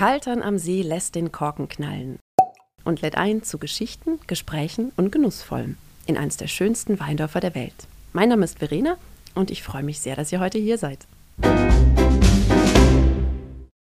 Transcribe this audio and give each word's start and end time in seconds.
Kaltern 0.00 0.42
am 0.42 0.56
See 0.56 0.80
lässt 0.80 1.14
den 1.14 1.30
Korken 1.30 1.68
knallen 1.68 2.20
und 2.84 3.02
lädt 3.02 3.18
ein 3.18 3.42
zu 3.42 3.58
Geschichten, 3.58 4.18
Gesprächen 4.26 4.92
und 4.96 5.12
Genussvollem 5.12 5.76
in 6.06 6.16
eines 6.16 6.38
der 6.38 6.46
schönsten 6.46 6.98
Weindörfer 6.98 7.40
der 7.40 7.54
Welt. 7.54 7.74
Mein 8.14 8.30
Name 8.30 8.46
ist 8.46 8.60
Verena 8.60 8.96
und 9.34 9.50
ich 9.50 9.62
freue 9.62 9.82
mich 9.82 10.00
sehr, 10.00 10.16
dass 10.16 10.32
ihr 10.32 10.40
heute 10.40 10.56
hier 10.56 10.78
seid. 10.78 11.06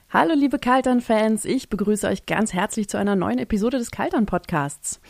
Hallo 0.09 0.33
liebe 0.35 0.59
Kaltern-Fans, 0.59 1.45
ich 1.45 1.69
begrüße 1.69 2.09
euch 2.09 2.25
ganz 2.25 2.55
herzlich 2.55 2.89
zu 2.89 2.97
einer 2.97 3.15
neuen 3.15 3.39
Episode 3.39 3.77
des 3.77 3.91
Kaltern-Podcasts. 3.91 5.03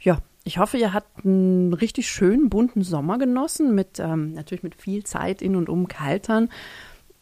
Ja, 0.00 0.18
ich 0.42 0.58
hoffe, 0.58 0.78
ihr 0.78 0.92
habt 0.92 1.24
einen 1.24 1.74
richtig 1.74 2.08
schönen 2.08 2.50
bunten 2.50 2.82
Sommer 2.82 3.18
genossen, 3.18 3.72
mit 3.76 4.00
ähm, 4.00 4.32
natürlich 4.32 4.64
mit 4.64 4.74
viel 4.74 5.04
Zeit 5.04 5.42
in 5.42 5.54
und 5.54 5.68
um 5.68 5.86
Kaltern 5.86 6.48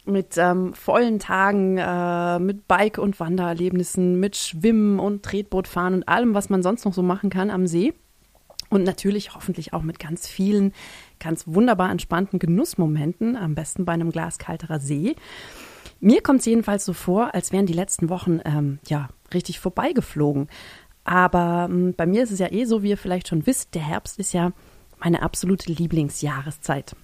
mit 0.09 0.37
ähm, 0.37 0.75
vollen 0.75 1.19
Tagen, 1.19 1.79
äh, 1.79 2.39
mit 2.39 2.67
Bike- 2.67 2.99
und 2.99 3.21
Wandererlebnissen, 3.21 4.19
mit 4.19 4.37
Schwimmen 4.37 4.99
und 4.99 5.23
Tretbootfahren 5.23 5.95
und 5.95 6.09
allem, 6.09 6.35
was 6.35 6.51
man 6.51 6.63
sonst 6.63 6.85
noch 6.85 6.95
so 6.95 7.03
machen 7.03 7.31
kann 7.31 7.51
am 7.51 7.67
See. 7.67 7.95
Und 8.71 8.85
natürlich 8.85 9.35
hoffentlich 9.35 9.73
auch 9.73 9.83
mit 9.83 9.99
ganz 9.99 10.27
vielen, 10.27 10.73
ganz 11.21 11.45
wunderbar 11.47 11.91
entspannten 11.91 12.39
Genussmomenten, 12.39 13.37
am 13.37 13.55
besten 13.55 13.85
bei 13.85 13.93
einem 13.93 14.11
Glas 14.11 14.39
kalterer 14.39 14.79
See. 14.79 15.17
Mir 16.01 16.23
kommt 16.23 16.41
es 16.41 16.47
jedenfalls 16.47 16.85
so 16.85 16.93
vor, 16.93 17.35
als 17.35 17.51
wären 17.51 17.67
die 17.67 17.73
letzten 17.73 18.09
Wochen 18.09 18.41
ähm, 18.45 18.79
ja 18.87 19.09
richtig 19.33 19.59
vorbeigeflogen. 19.59 20.49
Aber 21.05 21.69
ähm, 21.71 21.95
bei 21.97 22.07
mir 22.07 22.23
ist 22.23 22.31
es 22.31 22.39
ja 22.39 22.53
eh 22.53 22.67
so, 22.67 22.83
wie 22.83 22.91
ihr 22.91 22.99
vielleicht 22.99 23.29
schon 23.29 23.47
wisst, 23.47 23.75
der 23.75 23.83
Herbst 23.83 24.19
ist 24.19 24.35
ja 24.35 24.53
meine 24.99 25.23
absolute 25.23 25.73
Lieblingsjahreszeit. 25.73 26.95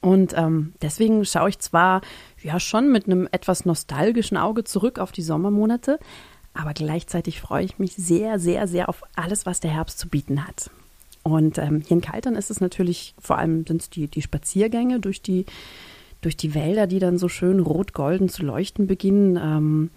Und 0.00 0.34
ähm, 0.36 0.72
deswegen 0.82 1.24
schaue 1.24 1.50
ich 1.50 1.58
zwar 1.58 2.00
ja 2.42 2.58
schon 2.58 2.90
mit 2.90 3.06
einem 3.06 3.28
etwas 3.30 3.64
nostalgischen 3.64 4.36
Auge 4.36 4.64
zurück 4.64 4.98
auf 4.98 5.12
die 5.12 5.22
Sommermonate, 5.22 5.98
aber 6.54 6.74
gleichzeitig 6.74 7.40
freue 7.40 7.64
ich 7.64 7.78
mich 7.78 7.94
sehr, 7.94 8.38
sehr, 8.38 8.66
sehr 8.66 8.88
auf 8.88 9.02
alles, 9.16 9.46
was 9.46 9.60
der 9.60 9.70
Herbst 9.70 9.98
zu 9.98 10.08
bieten 10.08 10.46
hat. 10.46 10.70
Und 11.22 11.58
ähm, 11.58 11.82
hier 11.86 11.96
in 11.96 12.00
Kaltern 12.00 12.34
ist 12.34 12.50
es 12.50 12.60
natürlich, 12.60 13.14
vor 13.18 13.38
allem 13.38 13.64
sind 13.66 13.80
es 13.80 13.90
die, 13.90 14.08
die 14.08 14.22
Spaziergänge 14.22 15.00
durch 15.00 15.22
die, 15.22 15.46
durch 16.20 16.36
die 16.36 16.54
Wälder, 16.54 16.86
die 16.86 16.98
dann 16.98 17.16
so 17.16 17.28
schön 17.28 17.60
rot-golden 17.60 18.28
zu 18.28 18.42
leuchten 18.42 18.86
beginnen. 18.86 19.36
Ähm, 19.36 19.90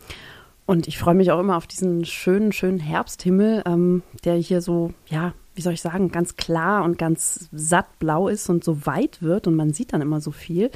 und 0.67 0.87
ich 0.87 0.97
freue 0.97 1.15
mich 1.15 1.31
auch 1.31 1.39
immer 1.39 1.57
auf 1.57 1.67
diesen 1.67 2.05
schönen, 2.05 2.51
schönen 2.51 2.79
Herbsthimmel, 2.79 3.63
ähm, 3.65 4.03
der 4.23 4.35
hier 4.35 4.61
so, 4.61 4.93
ja, 5.07 5.33
wie 5.55 5.61
soll 5.61 5.73
ich 5.73 5.81
sagen, 5.81 6.11
ganz 6.11 6.35
klar 6.35 6.83
und 6.83 6.97
ganz 6.97 7.49
satt 7.51 7.99
blau 7.99 8.27
ist 8.27 8.49
und 8.49 8.63
so 8.63 8.85
weit 8.85 9.21
wird 9.21 9.47
und 9.47 9.55
man 9.55 9.73
sieht 9.73 9.93
dann 9.93 10.01
immer 10.01 10.21
so 10.21 10.31
viel. 10.31 10.69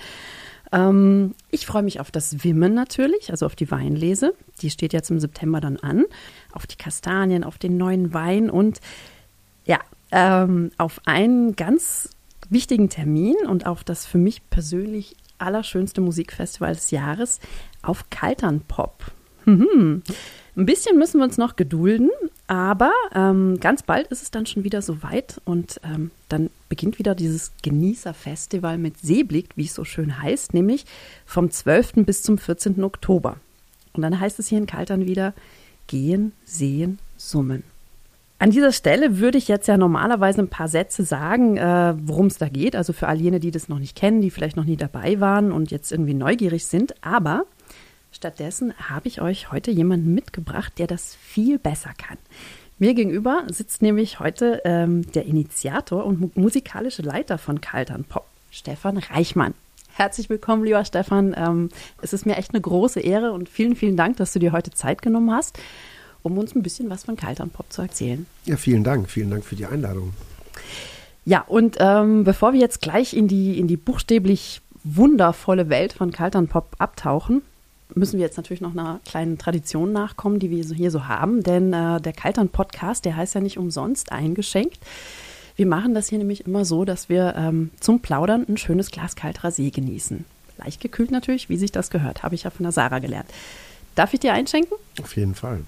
Ähm, 0.72 1.36
ich 1.52 1.66
freue 1.66 1.84
mich 1.84 2.00
auf 2.00 2.12
das 2.12 2.44
Wimmen 2.44 2.74
natürlich, 2.74 3.32
also 3.32 3.46
auf 3.46 3.56
die 3.56 3.70
Weinlese. 3.70 4.34
Die 4.62 4.70
steht 4.70 4.94
jetzt 4.94 5.10
im 5.10 5.20
September 5.20 5.60
dann 5.60 5.78
an. 5.78 6.06
Auf 6.52 6.68
die 6.68 6.78
Kastanien, 6.78 7.44
auf 7.44 7.58
den 7.58 7.78
neuen 7.78 8.14
Wein 8.14 8.50
und 8.50 8.80
ja, 9.66 9.80
ähm, 10.12 10.72
auf 10.78 11.02
einen 11.06 11.56
ganz 11.56 12.10
wichtigen 12.50 12.90
Termin 12.90 13.36
und 13.48 13.66
auf 13.66 13.84
das 13.84 14.06
für 14.06 14.18
mich 14.18 14.50
persönlich 14.50 15.16
allerschönste 15.38 16.02
Musikfestival 16.02 16.74
des 16.74 16.92
Jahres, 16.92 17.40
auf 17.82 18.10
Kaltern 18.10 18.62
Pop. 18.62 19.12
Mhm. 19.46 20.04
Ein 20.56 20.66
bisschen 20.66 20.98
müssen 20.98 21.20
wir 21.20 21.26
uns 21.26 21.38
noch 21.38 21.56
gedulden, 21.56 22.10
aber 22.50 22.92
ähm, 23.14 23.60
ganz 23.60 23.84
bald 23.84 24.08
ist 24.08 24.24
es 24.24 24.32
dann 24.32 24.48
schon 24.48 24.64
wieder 24.64 24.82
so 24.82 25.04
weit 25.04 25.40
und 25.46 25.80
ähm, 25.84 26.10
dann 26.30 26.50
beginnt 26.68 26.98
wieder 26.98 27.14
dieses 27.14 27.52
Genießerfestival 27.62 28.80
mit 28.80 28.98
Seeblick, 28.98 29.50
wie 29.56 29.66
es 29.66 29.76
so 29.76 29.84
schön 29.84 30.20
heißt, 30.20 30.56
nämlich 30.56 30.86
vom 31.28 31.52
12. 31.52 32.06
bis 32.08 32.24
zum 32.24 32.40
14. 32.40 32.84
Oktober. 32.84 33.38
Und 33.94 34.02
dann 34.02 34.20
heißt 34.20 34.40
es 34.40 34.48
hier 34.48 34.58
in 34.58 34.66
Kaltern 34.66 35.06
wieder 35.06 35.36
gehen, 35.86 36.32
sehen, 36.44 36.98
summen. 37.18 37.62
An 38.40 38.50
dieser 38.50 38.72
Stelle 38.72 39.20
würde 39.20 39.38
ich 39.38 39.48
jetzt 39.48 39.68
ja 39.68 39.78
normalerweise 39.78 40.42
ein 40.42 40.48
paar 40.48 40.70
Sätze 40.70 41.04
sagen, 41.04 41.58
äh, 41.58 41.94
worum 42.02 42.26
es 42.28 42.40
da 42.40 42.50
geht. 42.50 42.76
Also 42.76 42.94
für 42.94 43.08
all 43.08 43.22
jene, 43.22 43.40
die 43.40 43.52
das 43.52 43.70
noch 43.70 43.78
nicht 43.78 43.96
kennen, 43.96 44.22
die 44.22 44.32
vielleicht 44.32 44.58
noch 44.58 44.66
nie 44.66 44.78
dabei 44.78 45.20
waren 45.20 45.52
und 45.52 45.70
jetzt 45.70 45.92
irgendwie 45.92 46.16
neugierig 46.16 46.66
sind. 46.66 46.96
Aber 47.06 47.46
Stattdessen 48.12 48.74
habe 48.90 49.08
ich 49.08 49.22
euch 49.22 49.52
heute 49.52 49.72
jemanden 49.72 50.14
mitgebracht, 50.14 50.74
der 50.78 50.88
das 50.88 51.16
viel 51.16 51.60
besser 51.60 51.92
kann. 51.98 52.18
Mir 52.80 52.94
gegenüber 52.94 53.44
sitzt 53.50 53.82
nämlich 53.82 54.20
heute 54.20 54.62
ähm, 54.64 55.12
der 55.12 55.26
Initiator 55.26 56.06
und 56.06 56.20
mu 56.20 56.30
musikalische 56.36 57.02
Leiter 57.02 57.38
von 57.38 57.62
Kaltern 57.62 58.06
Pop, 58.06 58.26
Stefan 58.52 58.98
Reichmann. 58.98 59.54
Herzlich 59.94 60.30
willkommen, 60.30 60.64
lieber 60.64 60.86
Stefan. 60.86 61.36
Ähm, 61.38 61.70
es 62.02 62.14
ist 62.14 62.26
mir 62.26 62.38
echt 62.38 62.54
eine 62.54 62.62
große 62.62 63.02
Ehre 63.02 63.34
und 63.34 63.50
vielen, 63.50 63.76
vielen 63.76 63.98
Dank, 63.98 64.18
dass 64.18 64.32
du 64.32 64.40
dir 64.40 64.54
heute 64.54 64.72
Zeit 64.72 65.02
genommen 65.02 65.32
hast, 65.32 65.60
um 66.24 66.38
uns 66.38 66.56
ein 66.56 66.64
bisschen 66.64 66.90
was 66.90 67.04
von 67.04 67.18
Kaltern 67.18 67.50
Pop 67.50 67.72
zu 67.72 67.82
erzählen. 67.82 68.26
Ja, 68.46 68.56
vielen 68.56 68.86
Dank. 68.86 69.10
Vielen 69.10 69.30
Dank 69.30 69.44
für 69.44 69.58
die 69.58 69.66
Einladung. 69.66 70.14
Ja, 71.26 71.42
und 71.42 71.78
ähm, 71.80 72.24
bevor 72.24 72.54
wir 72.54 72.60
jetzt 72.60 72.82
gleich 72.82 73.14
in 73.14 73.28
die, 73.28 73.60
in 73.60 73.68
die 73.68 73.78
buchstäblich 73.78 74.62
wundervolle 74.86 75.68
Welt 75.68 75.92
von 75.92 76.12
Kaltern 76.12 76.48
Pop 76.48 76.76
abtauchen, 76.80 77.42
müssen 77.96 78.18
wir 78.18 78.26
jetzt 78.26 78.38
natürlich 78.38 78.62
noch 78.62 78.72
einer 78.72 79.00
kleinen 79.06 79.38
Tradition 79.38 79.92
nachkommen, 79.92 80.40
die 80.40 80.50
wir 80.50 80.64
hier 80.64 80.92
so 80.92 81.08
haben. 81.08 81.44
Denn 81.44 81.74
äh, 81.74 82.00
der 82.00 82.14
Kaltern-Podcast, 82.14 83.06
der 83.06 83.16
heißt 83.16 83.36
ja 83.36 83.42
nicht 83.42 83.58
umsonst 83.58 84.12
eingeschenkt. 84.12 84.80
Wir 85.56 85.66
machen 85.66 85.94
das 85.94 86.08
hier 86.08 86.20
nämlich 86.20 86.46
immer 86.46 86.64
so, 86.66 86.86
dass 86.86 87.10
wir 87.10 87.36
ähm, 87.36 87.72
zum 87.80 88.00
Plaudern 88.00 88.46
ein 88.48 88.58
schönes 88.58 88.92
Glas 88.92 89.16
kalter 89.16 89.52
See 89.52 89.72
genießen. 89.72 90.24
Leicht 90.58 90.82
gekühlt 90.82 91.12
natürlich, 91.12 91.50
wie 91.50 91.58
sich 91.58 91.72
das 91.72 91.90
gehört, 91.90 92.24
habe 92.24 92.36
ich 92.36 92.44
ja 92.44 92.50
von 92.50 92.64
der 92.64 92.72
Sarah 92.72 93.00
gelernt. 93.00 93.30
Darf 93.96 94.14
ich 94.14 94.20
dir 94.20 94.34
einschenken? 94.34 94.78
Auf 95.02 95.16
jeden 95.16 95.36
Fall. 95.36 95.62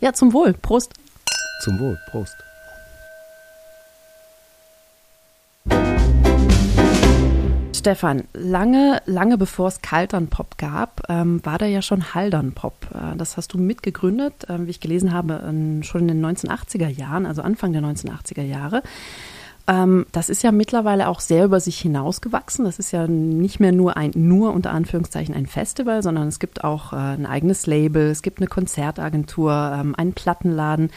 Ja, 0.00 0.12
zum 0.12 0.32
Wohl. 0.32 0.52
Prost. 0.52 0.92
Zum 1.62 1.78
Wohl. 1.78 1.98
Prost. 2.10 2.36
Stefan, 7.88 8.24
lange, 8.34 9.00
lange 9.06 9.38
bevor 9.38 9.68
es 9.68 9.80
Kaltern-Pop 9.80 10.58
gab, 10.58 11.00
ähm, 11.08 11.40
war 11.46 11.56
da 11.56 11.64
ja 11.64 11.80
schon 11.80 12.12
Haldern-Pop. 12.12 12.74
Äh, 12.92 13.16
das 13.16 13.38
hast 13.38 13.54
du 13.54 13.58
mitgegründet, 13.58 14.46
äh, 14.50 14.66
wie 14.66 14.70
ich 14.70 14.80
gelesen 14.80 15.14
habe, 15.14 15.42
in, 15.48 15.82
schon 15.84 16.02
in 16.02 16.08
den 16.08 16.26
1980er 16.36 16.88
Jahren, 16.88 17.24
also 17.24 17.40
Anfang 17.40 17.72
der 17.72 17.80
1980er 17.80 18.42
Jahre. 18.42 18.82
Ähm, 19.66 20.04
das 20.12 20.28
ist 20.28 20.42
ja 20.42 20.52
mittlerweile 20.52 21.08
auch 21.08 21.20
sehr 21.20 21.46
über 21.46 21.60
sich 21.60 21.78
hinausgewachsen. 21.78 22.66
Das 22.66 22.78
ist 22.78 22.92
ja 22.92 23.06
nicht 23.06 23.58
mehr 23.58 23.72
nur 23.72 23.96
ein, 23.96 24.10
nur 24.14 24.52
unter 24.52 24.72
Anführungszeichen 24.72 25.34
ein 25.34 25.46
Festival, 25.46 26.02
sondern 26.02 26.28
es 26.28 26.40
gibt 26.40 26.64
auch 26.64 26.92
äh, 26.92 26.96
ein 26.96 27.24
eigenes 27.24 27.66
Label, 27.66 28.10
es 28.10 28.20
gibt 28.20 28.38
eine 28.38 28.48
Konzertagentur, 28.48 29.50
ähm, 29.74 29.94
einen 29.94 30.12
Plattenladen. 30.12 30.90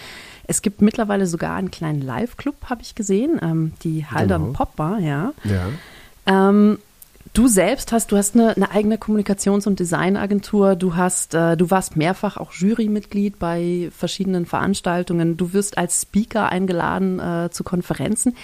Es 0.46 0.62
gibt 0.62 0.82
mittlerweile 0.82 1.26
sogar 1.26 1.56
einen 1.56 1.72
kleinen 1.72 2.02
Live-Club, 2.02 2.56
habe 2.66 2.82
ich 2.82 2.96
gesehen, 2.96 3.40
ähm, 3.42 3.72
die 3.82 4.06
Haldern 4.06 4.42
genau. 4.42 4.54
Pop 4.58 4.76
Bar, 4.76 5.00
ja. 5.00 5.32
Ja. 5.46 5.70
Ähm, 6.26 6.78
du 7.34 7.48
selbst 7.48 7.92
hast, 7.92 8.12
du 8.12 8.18
hast 8.18 8.36
eine, 8.36 8.56
eine 8.56 8.72
eigene 8.72 8.98
Kommunikations- 8.98 9.68
und 9.68 9.80
Designagentur. 9.80 10.76
Du 10.76 10.96
hast, 10.96 11.34
äh, 11.34 11.56
du 11.58 11.70
warst 11.72 11.96
mehrfach 11.96 12.38
auch 12.38 12.52
Jurymitglied 12.54 13.40
bei 13.40 13.90
verschiedenen 13.96 14.46
Veranstaltungen. 14.46 15.38
Du 15.38 15.54
wirst 15.54 15.78
als 15.78 16.02
Speaker 16.02 16.50
eingeladen 16.50 17.20
äh, 17.20 17.50
zu 17.52 17.64
Konferenzen. 17.64 18.36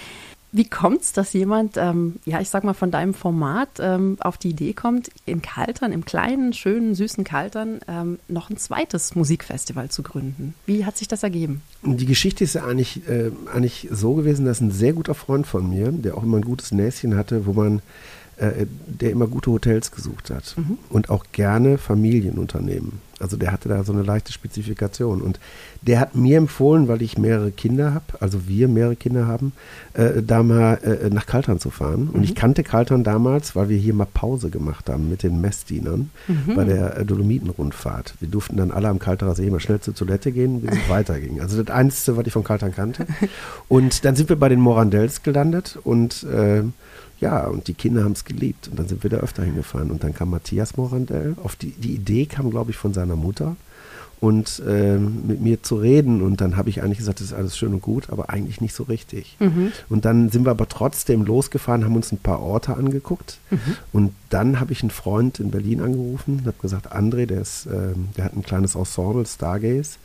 Wie 0.50 0.64
kommt 0.64 1.02
es, 1.02 1.12
dass 1.12 1.34
jemand, 1.34 1.76
ähm, 1.76 2.16
ja, 2.24 2.40
ich 2.40 2.48
sag 2.48 2.64
mal, 2.64 2.72
von 2.72 2.90
deinem 2.90 3.12
Format 3.12 3.68
ähm, 3.80 4.16
auf 4.20 4.38
die 4.38 4.50
Idee 4.50 4.72
kommt, 4.72 5.10
in 5.26 5.42
Kaltern, 5.42 5.92
im 5.92 6.06
kleinen, 6.06 6.54
schönen, 6.54 6.94
süßen 6.94 7.22
Kaltern, 7.22 7.80
ähm, 7.86 8.18
noch 8.28 8.48
ein 8.48 8.56
zweites 8.56 9.14
Musikfestival 9.14 9.90
zu 9.90 10.02
gründen? 10.02 10.54
Wie 10.64 10.86
hat 10.86 10.96
sich 10.96 11.06
das 11.06 11.22
ergeben? 11.22 11.60
Die 11.82 12.06
Geschichte 12.06 12.44
ist 12.44 12.54
ja 12.54 12.64
eigentlich, 12.64 13.06
äh, 13.08 13.30
eigentlich 13.52 13.88
so 13.90 14.14
gewesen, 14.14 14.46
dass 14.46 14.60
ein 14.62 14.70
sehr 14.70 14.94
guter 14.94 15.14
Freund 15.14 15.46
von 15.46 15.68
mir, 15.68 15.92
der 15.92 16.16
auch 16.16 16.22
immer 16.22 16.38
ein 16.38 16.44
gutes 16.44 16.72
Näschen 16.72 17.14
hatte, 17.16 17.44
wo 17.44 17.52
man 17.52 17.82
äh, 18.38 18.66
der 18.86 19.10
immer 19.10 19.26
gute 19.26 19.50
Hotels 19.50 19.90
gesucht 19.90 20.30
hat 20.30 20.54
mhm. 20.56 20.78
und 20.90 21.10
auch 21.10 21.26
gerne 21.32 21.78
Familienunternehmen. 21.78 23.00
Also 23.20 23.36
der 23.36 23.52
hatte 23.52 23.68
da 23.68 23.82
so 23.82 23.92
eine 23.92 24.02
leichte 24.02 24.32
Spezifikation. 24.32 25.20
Und 25.20 25.40
der 25.82 26.00
hat 26.00 26.14
mir 26.14 26.38
empfohlen, 26.38 26.88
weil 26.88 27.02
ich 27.02 27.18
mehrere 27.18 27.50
Kinder 27.50 27.94
habe, 27.94 28.04
also 28.20 28.46
wir 28.46 28.68
mehrere 28.68 28.96
Kinder 28.96 29.26
haben, 29.26 29.52
äh, 29.94 30.22
da 30.22 30.42
mal 30.42 30.74
äh, 30.74 31.10
nach 31.10 31.26
Kaltern 31.26 31.58
zu 31.58 31.70
fahren. 31.70 32.08
Und 32.08 32.18
mhm. 32.18 32.22
ich 32.22 32.34
kannte 32.34 32.62
Kaltern 32.62 33.04
damals, 33.04 33.56
weil 33.56 33.68
wir 33.68 33.76
hier 33.76 33.94
mal 33.94 34.06
Pause 34.06 34.50
gemacht 34.50 34.88
haben 34.88 35.08
mit 35.08 35.22
den 35.22 35.40
Messdienern 35.40 36.10
mhm. 36.28 36.54
bei 36.54 36.64
der 36.64 36.98
äh, 36.98 37.04
Dolomitenrundfahrt. 37.04 38.14
Wir 38.20 38.28
durften 38.28 38.56
dann 38.56 38.70
alle 38.70 38.88
am 38.88 38.98
Kalterer 38.98 39.34
See 39.34 39.50
mal 39.50 39.60
schnell 39.60 39.80
zur 39.80 39.94
Toilette 39.94 40.32
gehen, 40.32 40.60
bis 40.60 40.76
es 40.76 40.88
weiterging. 40.88 41.40
Also 41.40 41.60
das 41.62 41.74
Einzige, 41.74 42.16
was 42.16 42.26
ich 42.26 42.32
von 42.32 42.44
Kaltern 42.44 42.74
kannte. 42.74 43.06
Und 43.68 44.04
dann 44.04 44.14
sind 44.14 44.28
wir 44.28 44.36
bei 44.36 44.48
den 44.48 44.60
Morandells 44.60 45.22
gelandet 45.22 45.78
und 45.82 46.22
äh, 46.24 46.62
ja, 47.20 47.46
und 47.46 47.68
die 47.68 47.74
Kinder 47.74 48.04
haben 48.04 48.12
es 48.12 48.24
geliebt. 48.24 48.68
Und 48.68 48.78
dann 48.78 48.88
sind 48.88 49.02
wir 49.02 49.10
da 49.10 49.18
öfter 49.18 49.42
hingefahren. 49.42 49.90
Und 49.90 50.04
dann 50.04 50.14
kam 50.14 50.30
Matthias 50.30 50.76
Morandell. 50.76 51.34
Auf 51.42 51.56
die, 51.56 51.70
die 51.72 51.94
Idee 51.94 52.26
kam, 52.26 52.50
glaube 52.50 52.70
ich, 52.70 52.76
von 52.76 52.94
seiner 52.94 53.16
Mutter. 53.16 53.56
und 54.20 54.62
ähm, 54.66 55.26
mit 55.26 55.40
mir 55.40 55.62
zu 55.62 55.76
reden. 55.76 56.22
Und 56.22 56.40
dann 56.40 56.56
habe 56.56 56.70
ich 56.70 56.82
eigentlich 56.82 56.98
gesagt, 56.98 57.20
das 57.20 57.28
ist 57.28 57.32
alles 57.32 57.56
schön 57.56 57.72
und 57.72 57.82
gut, 57.82 58.10
aber 58.10 58.30
eigentlich 58.30 58.60
nicht 58.60 58.74
so 58.74 58.84
richtig. 58.84 59.36
Mhm. 59.38 59.72
Und 59.88 60.04
dann 60.04 60.30
sind 60.30 60.44
wir 60.44 60.50
aber 60.50 60.68
trotzdem 60.68 61.24
losgefahren, 61.24 61.84
haben 61.84 61.96
uns 61.96 62.12
ein 62.12 62.18
paar 62.18 62.40
Orte 62.40 62.76
angeguckt. 62.76 63.38
Mhm. 63.50 63.76
Und 63.92 64.12
dann 64.30 64.60
habe 64.60 64.72
ich 64.72 64.82
einen 64.82 64.90
Freund 64.90 65.38
in 65.40 65.50
Berlin 65.50 65.80
angerufen 65.80 66.38
und 66.40 66.46
habe 66.46 66.58
gesagt, 66.60 66.92
André, 66.92 67.26
der, 67.26 67.40
ist, 67.40 67.66
ähm, 67.66 68.08
der 68.16 68.24
hat 68.24 68.36
ein 68.36 68.42
kleines 68.42 68.74
Ensemble, 68.74 69.24
Stargaze 69.26 69.98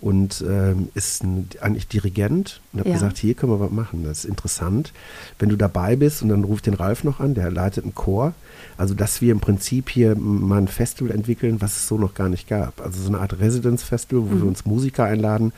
und 0.00 0.44
ähm, 0.46 0.88
ist 0.94 1.24
ein, 1.24 1.48
eigentlich 1.60 1.88
Dirigent 1.88 2.60
und 2.72 2.80
habe 2.80 2.90
Ja. 2.90 2.94
gesagt, 2.94 3.18
hier 3.18 3.34
können 3.34 3.52
wir 3.52 3.60
was 3.60 3.70
machen, 3.70 4.04
das 4.04 4.18
ist 4.20 4.24
interessant. 4.26 4.92
Wenn 5.38 5.48
du 5.48 5.56
dabei 5.56 5.96
bist 5.96 6.22
und 6.22 6.28
dann 6.28 6.44
ruft 6.44 6.66
den 6.66 6.74
Ralf 6.74 7.02
noch 7.04 7.18
an, 7.20 7.34
der 7.34 7.50
leitet 7.50 7.84
einen 7.84 7.94
Chor, 7.94 8.34
also 8.76 8.94
dass 8.94 9.22
wir 9.22 9.32
im 9.32 9.40
Prinzip 9.40 9.88
hier 9.88 10.14
mal 10.16 10.58
ein 10.58 10.68
Festival 10.68 11.14
entwickeln, 11.14 11.60
was 11.60 11.76
es 11.76 11.88
so 11.88 11.96
noch 11.98 12.14
gar 12.14 12.28
nicht 12.28 12.46
gab. 12.48 12.80
Also 12.82 13.00
so 13.00 13.08
eine 13.08 13.18
Art 13.20 13.38
Residence-Festival, 13.40 14.24
wo 14.30 14.36
wir 14.36 14.46
uns 14.46 14.66
Musiker 14.66 15.04
einladen 15.04 15.52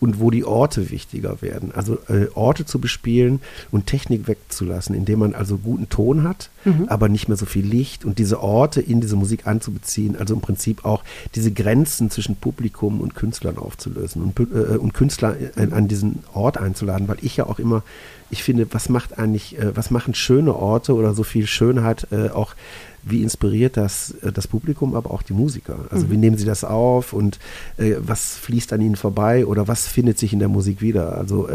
und 0.00 0.18
wo 0.20 0.30
die 0.30 0.44
Orte 0.44 0.90
wichtiger 0.90 1.40
werden. 1.40 1.70
Also 1.72 1.98
äh, 2.08 2.26
Orte 2.34 2.64
zu 2.66 2.80
bespielen 2.80 3.40
und 3.70 3.86
Technik 3.86 4.26
wegzulassen, 4.26 4.94
indem 4.94 5.20
man 5.20 5.34
also 5.34 5.56
guten 5.58 5.88
Ton 5.88 6.24
hat, 6.24 6.50
aber 6.86 7.08
nicht 7.10 7.28
mehr 7.28 7.36
so 7.36 7.44
viel 7.44 7.64
Licht 7.66 8.06
und 8.06 8.18
diese 8.18 8.40
Orte 8.42 8.80
in 8.80 9.00
diese 9.02 9.16
Musik 9.16 9.46
einzubeziehen. 9.46 10.16
Also 10.16 10.32
im 10.34 10.40
Prinzip 10.40 10.84
auch 10.86 11.04
diese 11.34 11.52
Grenzen 11.52 12.10
zwischen 12.10 12.36
Publikum 12.36 13.00
und 13.02 13.14
Künstlern 13.14 13.58
aufzulösen 13.84 14.22
und, 14.22 14.38
äh, 14.40 14.76
und 14.76 14.94
Künstler 14.94 15.36
äh, 15.56 15.70
an 15.70 15.88
diesen 15.88 16.20
Ort 16.32 16.58
einzuladen, 16.58 17.08
weil 17.08 17.18
ich 17.22 17.36
ja 17.36 17.46
auch 17.46 17.58
immer, 17.58 17.82
ich 18.30 18.42
finde, 18.42 18.66
was 18.72 18.88
macht 18.88 19.18
eigentlich, 19.18 19.58
äh, 19.58 19.76
was 19.76 19.90
machen 19.90 20.14
schöne 20.14 20.54
Orte 20.54 20.94
oder 20.94 21.14
so 21.14 21.22
viel 21.22 21.46
Schönheit 21.46 22.06
äh, 22.10 22.30
auch 22.30 22.54
wie 23.02 23.22
inspiriert 23.22 23.76
das 23.76 24.12
äh, 24.22 24.32
das 24.32 24.48
Publikum, 24.48 24.94
aber 24.94 25.10
auch 25.10 25.22
die 25.22 25.34
Musiker? 25.34 25.76
Also 25.90 26.10
wie 26.10 26.16
nehmen 26.16 26.38
sie 26.38 26.46
das 26.46 26.64
auf 26.64 27.12
und 27.12 27.38
äh, 27.76 27.94
was 27.98 28.36
fließt 28.36 28.72
an 28.72 28.80
ihnen 28.80 28.96
vorbei 28.96 29.46
oder 29.46 29.68
was 29.68 29.86
findet 29.86 30.18
sich 30.18 30.32
in 30.32 30.38
der 30.38 30.48
Musik 30.48 30.80
wieder? 30.80 31.16
Also 31.16 31.48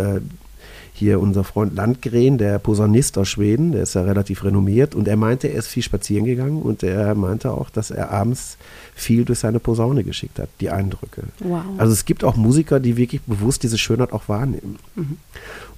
hier 1.00 1.20
unser 1.20 1.44
Freund 1.44 1.76
Landgren, 1.76 2.38
der 2.38 2.60
Posaunist 2.60 3.18
aus 3.18 3.30
Schweden, 3.30 3.72
der 3.72 3.84
ist 3.84 3.96
ja 3.96 4.04
relativ 4.04 4.44
renommiert 4.44 4.94
und 4.94 5.08
er 5.08 5.18
meinte, 5.18 5.48
er 5.48 5.60
ist 5.60 5.68
viel 5.68 5.84
spazieren 5.84 6.26
gegangen 6.26 6.62
und 6.62 6.84
er 6.84 7.16
meinte 7.16 7.52
auch, 7.52 7.70
dass 7.70 7.90
er 7.90 8.12
abends 8.12 8.58
viel 8.94 9.26
durch 9.26 9.40
seine 9.40 9.60
Posaune 9.60 10.04
geschickt 10.04 10.38
hat, 10.40 10.50
die 10.60 10.70
Eindrücke. 10.70 11.24
Wow. 11.40 11.64
Also 11.78 11.94
es 11.94 12.06
gibt 12.06 12.24
auch 12.24 12.36
Musiker, 12.36 12.80
die 12.80 12.98
wirklich 12.98 13.22
bewusst 13.22 13.64
diese 13.64 13.78
Schönheit 13.78 14.14
auch 14.14 14.28
wahrnehmen. 14.28 14.78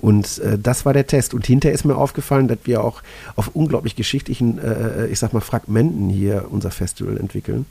Und 0.01 0.39
äh, 0.39 0.57
das 0.57 0.85
war 0.85 0.93
der 0.93 1.07
Test. 1.07 1.33
Und 1.33 1.45
hinterher 1.45 1.73
ist 1.73 1.85
mir 1.85 1.95
aufgefallen, 1.95 2.47
dass 2.47 2.59
wir 2.63 2.83
auch 2.83 3.01
auf 3.35 3.51
unglaublich 3.53 3.95
geschichtlichen, 3.95 4.59
äh, 4.59 5.07
ich 5.07 5.19
sag 5.19 5.33
mal, 5.33 5.41
Fragmenten 5.41 6.09
hier 6.09 6.45
unser 6.49 6.71
Festival 6.71 7.17
entwickeln. 7.17 7.65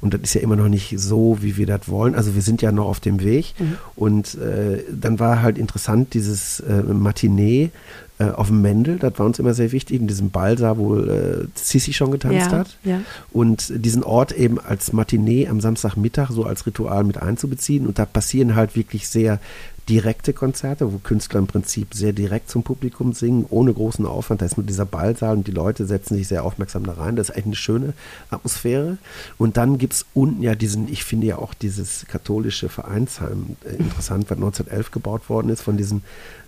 Und 0.00 0.14
das 0.14 0.20
ist 0.22 0.34
ja 0.34 0.42
immer 0.42 0.56
noch 0.56 0.68
nicht 0.68 0.94
so, 0.98 1.38
wie 1.40 1.56
wir 1.56 1.66
das 1.66 1.88
wollen. 1.88 2.14
Also 2.14 2.34
wir 2.34 2.42
sind 2.42 2.62
ja 2.62 2.70
noch 2.70 2.86
auf 2.86 3.00
dem 3.00 3.20
Weg. 3.20 3.54
Und 3.96 4.34
äh, 4.36 4.84
dann 4.90 5.18
war 5.18 5.42
halt 5.42 5.58
interessant, 5.58 6.14
dieses 6.14 6.60
äh, 6.60 6.82
Matinee 6.82 7.70
äh, 8.20 8.30
auf 8.32 8.48
dem 8.48 8.60
Mendel, 8.60 8.98
das 8.98 9.18
war 9.18 9.24
uns 9.24 9.38
immer 9.38 9.54
sehr 9.54 9.72
wichtig, 9.72 9.98
in 9.98 10.06
diesem 10.06 10.30
Ballsaal, 10.30 10.76
wo 10.76 10.96
äh, 10.98 11.46
Sissi 11.54 11.94
schon 11.94 12.10
getanzt 12.10 12.36
Ja, 12.36 12.58
hat. 12.58 12.76
ja. 12.84 13.00
Und 13.32 13.72
diesen 13.74 14.04
Ort 14.04 14.32
eben 14.32 14.60
als 14.60 14.92
Matinee 14.92 15.48
am 15.48 15.60
Samstagmittag 15.60 16.30
so 16.30 16.44
als 16.44 16.66
Ritual 16.66 17.04
mit 17.04 17.16
einzubeziehen. 17.16 17.86
Und 17.86 17.98
da 17.98 18.04
passieren 18.04 18.54
halt 18.54 18.76
wirklich 18.76 19.08
sehr 19.08 19.40
direkte 19.88 20.34
Konzerte, 20.34 20.92
wo 20.92 20.98
Künstler 20.98 21.40
im 21.40 21.46
Prinzip 21.46 21.94
sehr 21.94 22.12
direkt 22.12 22.50
zum 22.50 22.62
Publikum 22.62 23.14
singen, 23.14 23.46
ohne 23.48 23.72
großen 23.72 24.04
Aufwand. 24.04 24.42
Da 24.42 24.46
ist 24.46 24.58
nur 24.58 24.66
dieser 24.66 24.84
Ballsaal 24.84 25.38
und 25.38 25.46
die 25.46 25.52
Leute 25.52 25.86
setzen 25.86 26.14
sich 26.14 26.28
sehr 26.28 26.44
aufmerksam 26.44 26.84
da 26.84 26.92
rein. 26.92 27.16
Das 27.16 27.30
ist 27.30 27.34
eigentlich 27.34 27.46
eine 27.46 27.56
schöne 27.56 27.92
Atmosphäre. 28.28 28.98
Und 29.38 29.56
dann 29.56 29.78
gibt 29.78 29.94
es 29.94 30.06
unten 30.12 30.42
ja 30.42 30.54
diesen, 30.54 30.92
ich 30.92 31.04
finde 31.04 31.26
ja 31.26 31.38
auch 31.38 31.54
dieses 31.54 32.04
katholische 32.06 32.68
Vereinsheim 32.68 33.56
äh, 33.64 33.76
interessant, 33.76 34.26
was 34.28 34.36
1911 34.36 34.90
gebaut 34.90 35.28
worden 35.30 35.48
ist 35.48 35.62
von 35.62 35.78
diesen 35.78 36.02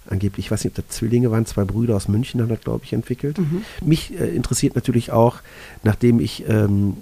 angeblich, 0.08 0.46
ich 0.46 0.50
weiß 0.50 0.64
nicht, 0.64 0.78
ob 0.78 0.86
das 0.86 0.96
Zwillinge 0.96 1.30
waren, 1.30 1.46
zwei 1.46 1.64
Brüder 1.64 1.96
aus 1.96 2.08
München 2.08 2.40
haben 2.40 2.48
das, 2.48 2.60
glaube 2.60 2.84
ich, 2.84 2.92
entwickelt. 2.92 3.38
Mich 3.84 4.18
äh, 4.18 4.34
interessiert 4.34 4.74
natürlich 4.74 5.12
auch, 5.12 5.38
nachdem 5.82 6.20
ich 6.20 6.44
ähm, 6.48 6.96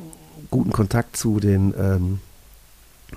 guten 0.51 0.73
Kontakt 0.73 1.17
zu 1.17 1.41
den 1.41 1.75
ähm, 1.79 2.19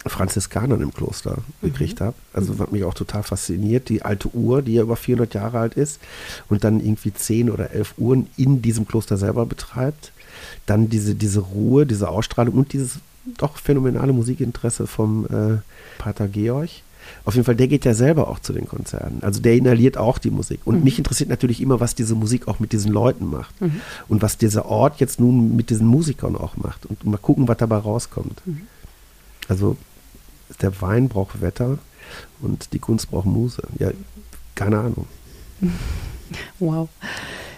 Franziskanern 0.06 0.81
im 0.81 0.94
Kloster 0.94 1.38
gekriegt 1.62 2.01
habe. 2.01 2.15
Also 2.33 2.57
was 2.59 2.71
mich 2.71 2.83
auch 2.83 2.94
total 2.94 3.24
fasziniert, 3.24 3.89
die 3.89 4.01
alte 4.01 4.33
Uhr, 4.35 4.62
die 4.62 4.74
ja 4.74 4.81
über 4.81 4.95
400 4.95 5.33
Jahre 5.33 5.59
alt 5.59 5.75
ist 5.75 6.00
und 6.50 6.63
dann 6.63 6.79
irgendwie 6.79 7.13
10 7.13 7.50
oder 7.50 7.71
11 7.71 7.94
Uhren 7.97 8.27
in 8.38 8.62
diesem 8.62 8.88
Kloster 8.88 9.18
selber 9.18 9.45
betreibt. 9.45 10.12
Dann 10.65 10.89
diese, 10.89 11.15
diese 11.15 11.41
Ruhe, 11.41 11.86
diese 11.86 12.09
Ausstrahlung 12.09 12.56
und 12.56 12.74
dieses 12.74 13.00
doch 13.38 13.57
phänomenale 13.57 14.13
Musikinteresse 14.13 14.88
vom 14.88 15.25
äh, 15.25 15.59
Pater 15.97 16.27
Georg. 16.27 16.69
Auf 17.25 17.36
jeden 17.36 17.46
Fall, 17.46 17.56
der 17.56 17.68
geht 17.68 17.86
ja 17.86 17.94
selber 17.94 18.28
auch 18.28 18.40
zu 18.40 18.52
den 18.52 18.68
Konzerten. 18.68 19.24
Also 19.24 19.40
der 19.40 19.56
inhaliert 19.56 19.98
auch 19.98 20.18
die 20.18 20.30
Musik. 20.30 20.60
Und 20.66 20.84
mich 20.84 20.98
interessiert 20.98 21.30
natürlich 21.30 21.62
immer, 21.62 21.80
was 21.80 21.96
diese 21.96 22.16
Musik 22.16 22.48
auch 22.50 22.60
mit 22.60 22.74
diesen 22.74 22.92
Leuten 22.92 23.30
macht. 23.30 23.56
Und 24.10 24.22
was 24.22 24.38
dieser 24.38 24.66
Ort 24.66 25.00
jetzt 25.00 25.20
nun 25.20 25.56
mit 25.56 25.70
diesen 25.70 25.88
Musikern 25.88 26.36
auch 26.36 26.58
macht. 26.58 26.86
Und 26.86 27.06
mal 27.06 27.18
gucken, 27.18 27.48
was 27.48 27.58
dabei 27.58 27.78
rauskommt. 27.78 28.42
Also 29.48 29.78
der 30.62 30.81
Wein 30.81 31.08
braucht 31.08 31.42
Wetter 31.42 31.78
und 32.42 32.74
die 32.74 32.80
Kunst 32.80 33.10
braucht 33.10 33.25
Muse. 33.25 33.64
Ja, 33.80 33.92
keine 34.56 34.80
Ahnung. 34.80 35.08
Wow. 36.59 36.89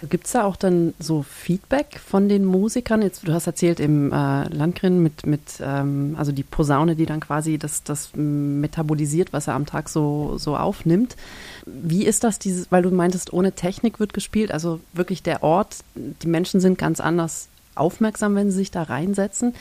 Gibt 0.08 0.26
es 0.26 0.32
da 0.32 0.44
auch 0.44 0.56
dann 0.56 0.94
so 0.98 1.22
Feedback 1.22 1.98
von 1.98 2.28
den 2.28 2.44
Musikern? 2.44 3.02
Jetzt, 3.02 3.26
du 3.26 3.32
hast 3.32 3.46
erzählt 3.46 3.80
im 3.80 4.12
äh, 4.12 4.48
Landgren 4.48 5.02
mit, 5.02 5.26
mit 5.26 5.40
ähm, 5.60 6.14
also 6.18 6.32
die 6.32 6.42
Posaune, 6.42 6.96
die 6.96 7.06
dann 7.06 7.20
quasi 7.20 7.58
das, 7.58 7.82
das 7.82 8.10
metabolisiert, 8.14 9.32
was 9.32 9.48
er 9.48 9.54
am 9.54 9.66
Tag 9.66 9.88
so, 9.88 10.36
so 10.38 10.56
aufnimmt. 10.56 11.16
Wie 11.64 12.04
ist 12.04 12.24
das, 12.24 12.38
dieses, 12.38 12.70
weil 12.70 12.82
du 12.82 12.90
meintest, 12.90 13.32
ohne 13.32 13.52
Technik 13.52 13.98
wird 13.98 14.12
gespielt, 14.12 14.52
also 14.52 14.80
wirklich 14.92 15.22
der 15.22 15.42
Ort, 15.42 15.78
die 15.94 16.28
Menschen 16.28 16.60
sind 16.60 16.78
ganz 16.78 17.00
anders 17.00 17.48
aufmerksam, 17.74 18.34
wenn 18.34 18.50
sie 18.50 18.58
sich 18.58 18.70
da 18.70 18.82
reinsetzen. 18.82 19.54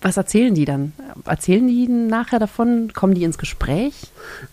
Was 0.00 0.16
erzählen 0.16 0.54
die 0.54 0.64
dann? 0.64 0.92
Erzählen 1.24 1.66
die 1.66 1.88
nachher 1.88 2.38
davon? 2.38 2.92
Kommen 2.92 3.14
die 3.14 3.24
ins 3.24 3.38
Gespräch? 3.38 3.94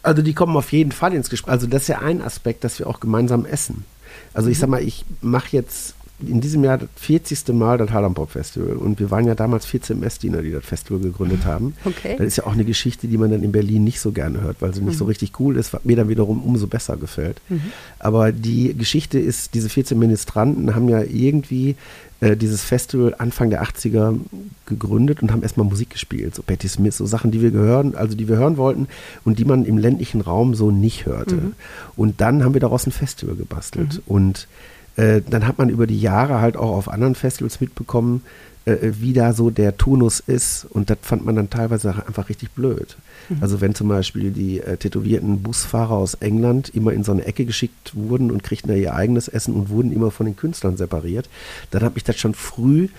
Also 0.02 0.22
die 0.22 0.34
kommen 0.34 0.58
auf 0.58 0.72
jeden 0.72 0.92
Fall 0.92 1.14
ins 1.14 1.30
Gespräch. 1.30 1.52
Also 1.52 1.68
das 1.68 1.84
ist 1.84 1.88
ja 1.90 2.00
ein 2.00 2.22
Aspekt, 2.22 2.64
dass 2.64 2.80
wir 2.80 2.88
auch 2.88 3.00
gemeinsam 3.00 3.46
essen. 3.46 3.86
Also 4.34 4.50
ich 4.50 4.58
sag 4.58 4.70
mal, 4.70 4.82
ich 4.82 5.06
mache 5.22 5.50
jetzt 5.52 5.96
in 6.20 6.40
diesem 6.40 6.64
Jahr 6.64 6.78
das 6.78 6.90
40. 6.96 7.50
Mal 7.50 7.78
das 7.78 7.92
Harlem 7.92 8.14
Pop 8.14 8.32
Festival 8.32 8.78
und 8.78 9.00
wir 9.00 9.12
waren 9.12 9.26
ja 9.26 9.36
damals 9.36 9.66
14 9.66 10.00
Messdiener, 10.00 10.42
die 10.42 10.52
das 10.52 10.64
Festival 10.64 11.00
gegründet 11.00 11.46
haben. 11.46 11.76
Okay. 11.84 12.16
Das 12.18 12.28
ist 12.28 12.38
ja 12.38 12.46
auch 12.46 12.54
eine 12.54 12.64
Geschichte, 12.64 13.08
die 13.08 13.18
man 13.18 13.32
dann 13.32 13.44
in 13.44 13.52
Berlin 13.52 13.84
nicht 13.84 14.00
so 14.00 14.12
gerne 14.12 14.42
hört, 14.42 14.62
weil 14.62 14.74
sie 14.74 14.82
nicht 14.82 14.98
so 14.98 15.06
richtig 15.06 15.40
cool 15.40 15.58
ist, 15.58 15.74
was 15.74 15.84
mir 15.84 15.96
dann 15.96 16.08
wiederum 16.08 16.42
umso 16.42 16.68
besser 16.68 16.96
gefällt. 16.98 17.42
Aber 18.00 18.32
die 18.32 18.74
Geschichte 18.78 19.20
ist, 19.20 19.54
diese 19.54 19.70
14 19.70 20.00
Ministranten 20.00 20.74
haben 20.74 20.88
ja 20.88 21.02
irgendwie 21.02 21.76
äh, 22.22 22.38
dieses 22.38 22.64
Festival 22.64 23.14
Anfang 23.18 23.50
der 23.50 23.64
80er 23.64 24.18
gegründet 24.66 25.22
und 25.22 25.32
haben 25.32 25.44
erstmal 25.44 25.68
Musik 25.68 25.90
gespielt, 25.90 26.34
so 26.34 26.44
Patti 26.44 26.70
Smith, 26.70 26.96
so 26.98 27.06
Sachen, 27.06 27.32
die 27.32 27.42
wir 27.42 27.52
gehören, 27.52 27.96
also 27.96 28.16
die 28.16 28.30
wir 28.30 28.38
hören 28.38 28.56
wollten 28.56 28.88
und 29.26 29.38
die 29.38 29.46
man 29.46 29.66
im 29.66 29.78
ländlichen 29.78 30.22
Raum 30.22 30.56
so 30.56 30.72
nicht 30.72 31.06
hörte. 31.06 31.52
Und 31.98 32.22
dann 32.22 32.44
haben 32.44 32.54
wir 32.54 32.62
daraus 32.62 32.88
ein 32.88 32.92
Festival 32.92 33.36
gebastelt 33.36 34.02
und 34.06 34.48
äh, 34.96 35.22
dann 35.28 35.48
hat 35.48 35.58
man 35.58 35.70
über 35.70 35.88
die 35.88 36.00
Jahre 36.00 36.42
halt 36.42 36.58
auch 36.58 36.76
auf 36.76 36.90
anderen 36.90 37.16
Festivals 37.16 37.62
mitbekommen, 37.62 38.24
äh, 38.66 38.78
wie 39.00 39.14
da 39.14 39.34
so 39.34 39.50
der 39.50 39.78
Turnus 39.78 40.20
ist. 40.20 40.66
Und 40.66 40.90
das 40.90 40.98
fand 41.02 41.26
man 41.26 41.36
dann 41.36 41.50
teilweise 41.50 41.90
einfach 42.08 42.30
richtig 42.30 42.52
blöd. 42.52 42.98
Also 43.42 43.62
wenn 43.62 43.76
zum 43.76 43.88
Beispiel 43.88 44.32
die 44.32 44.60
äh, 44.60 44.78
tätowierten 44.78 45.42
Busfahrer 45.42 45.96
aus 45.96 46.16
England 46.16 46.70
immer 46.70 46.94
in 46.94 47.04
so 47.04 47.12
eine 47.12 47.26
Ecke 47.26 47.46
geschickt 47.46 47.94
wurden 47.96 48.32
und 48.32 48.44
kriegten 48.44 48.70
da 48.70 48.76
ihr 48.76 48.96
eigenes 48.96 49.28
Essen 49.28 49.54
und 49.54 49.70
wurden 49.70 49.92
immer 49.92 50.12
von 50.12 50.26
den 50.26 50.36
Künstlern 50.36 50.78
separiert, 50.78 51.30
dann 51.72 51.84
hat 51.84 51.96
mich 51.96 52.04
das 52.04 52.18
schon 52.18 52.34
früh 52.34 52.90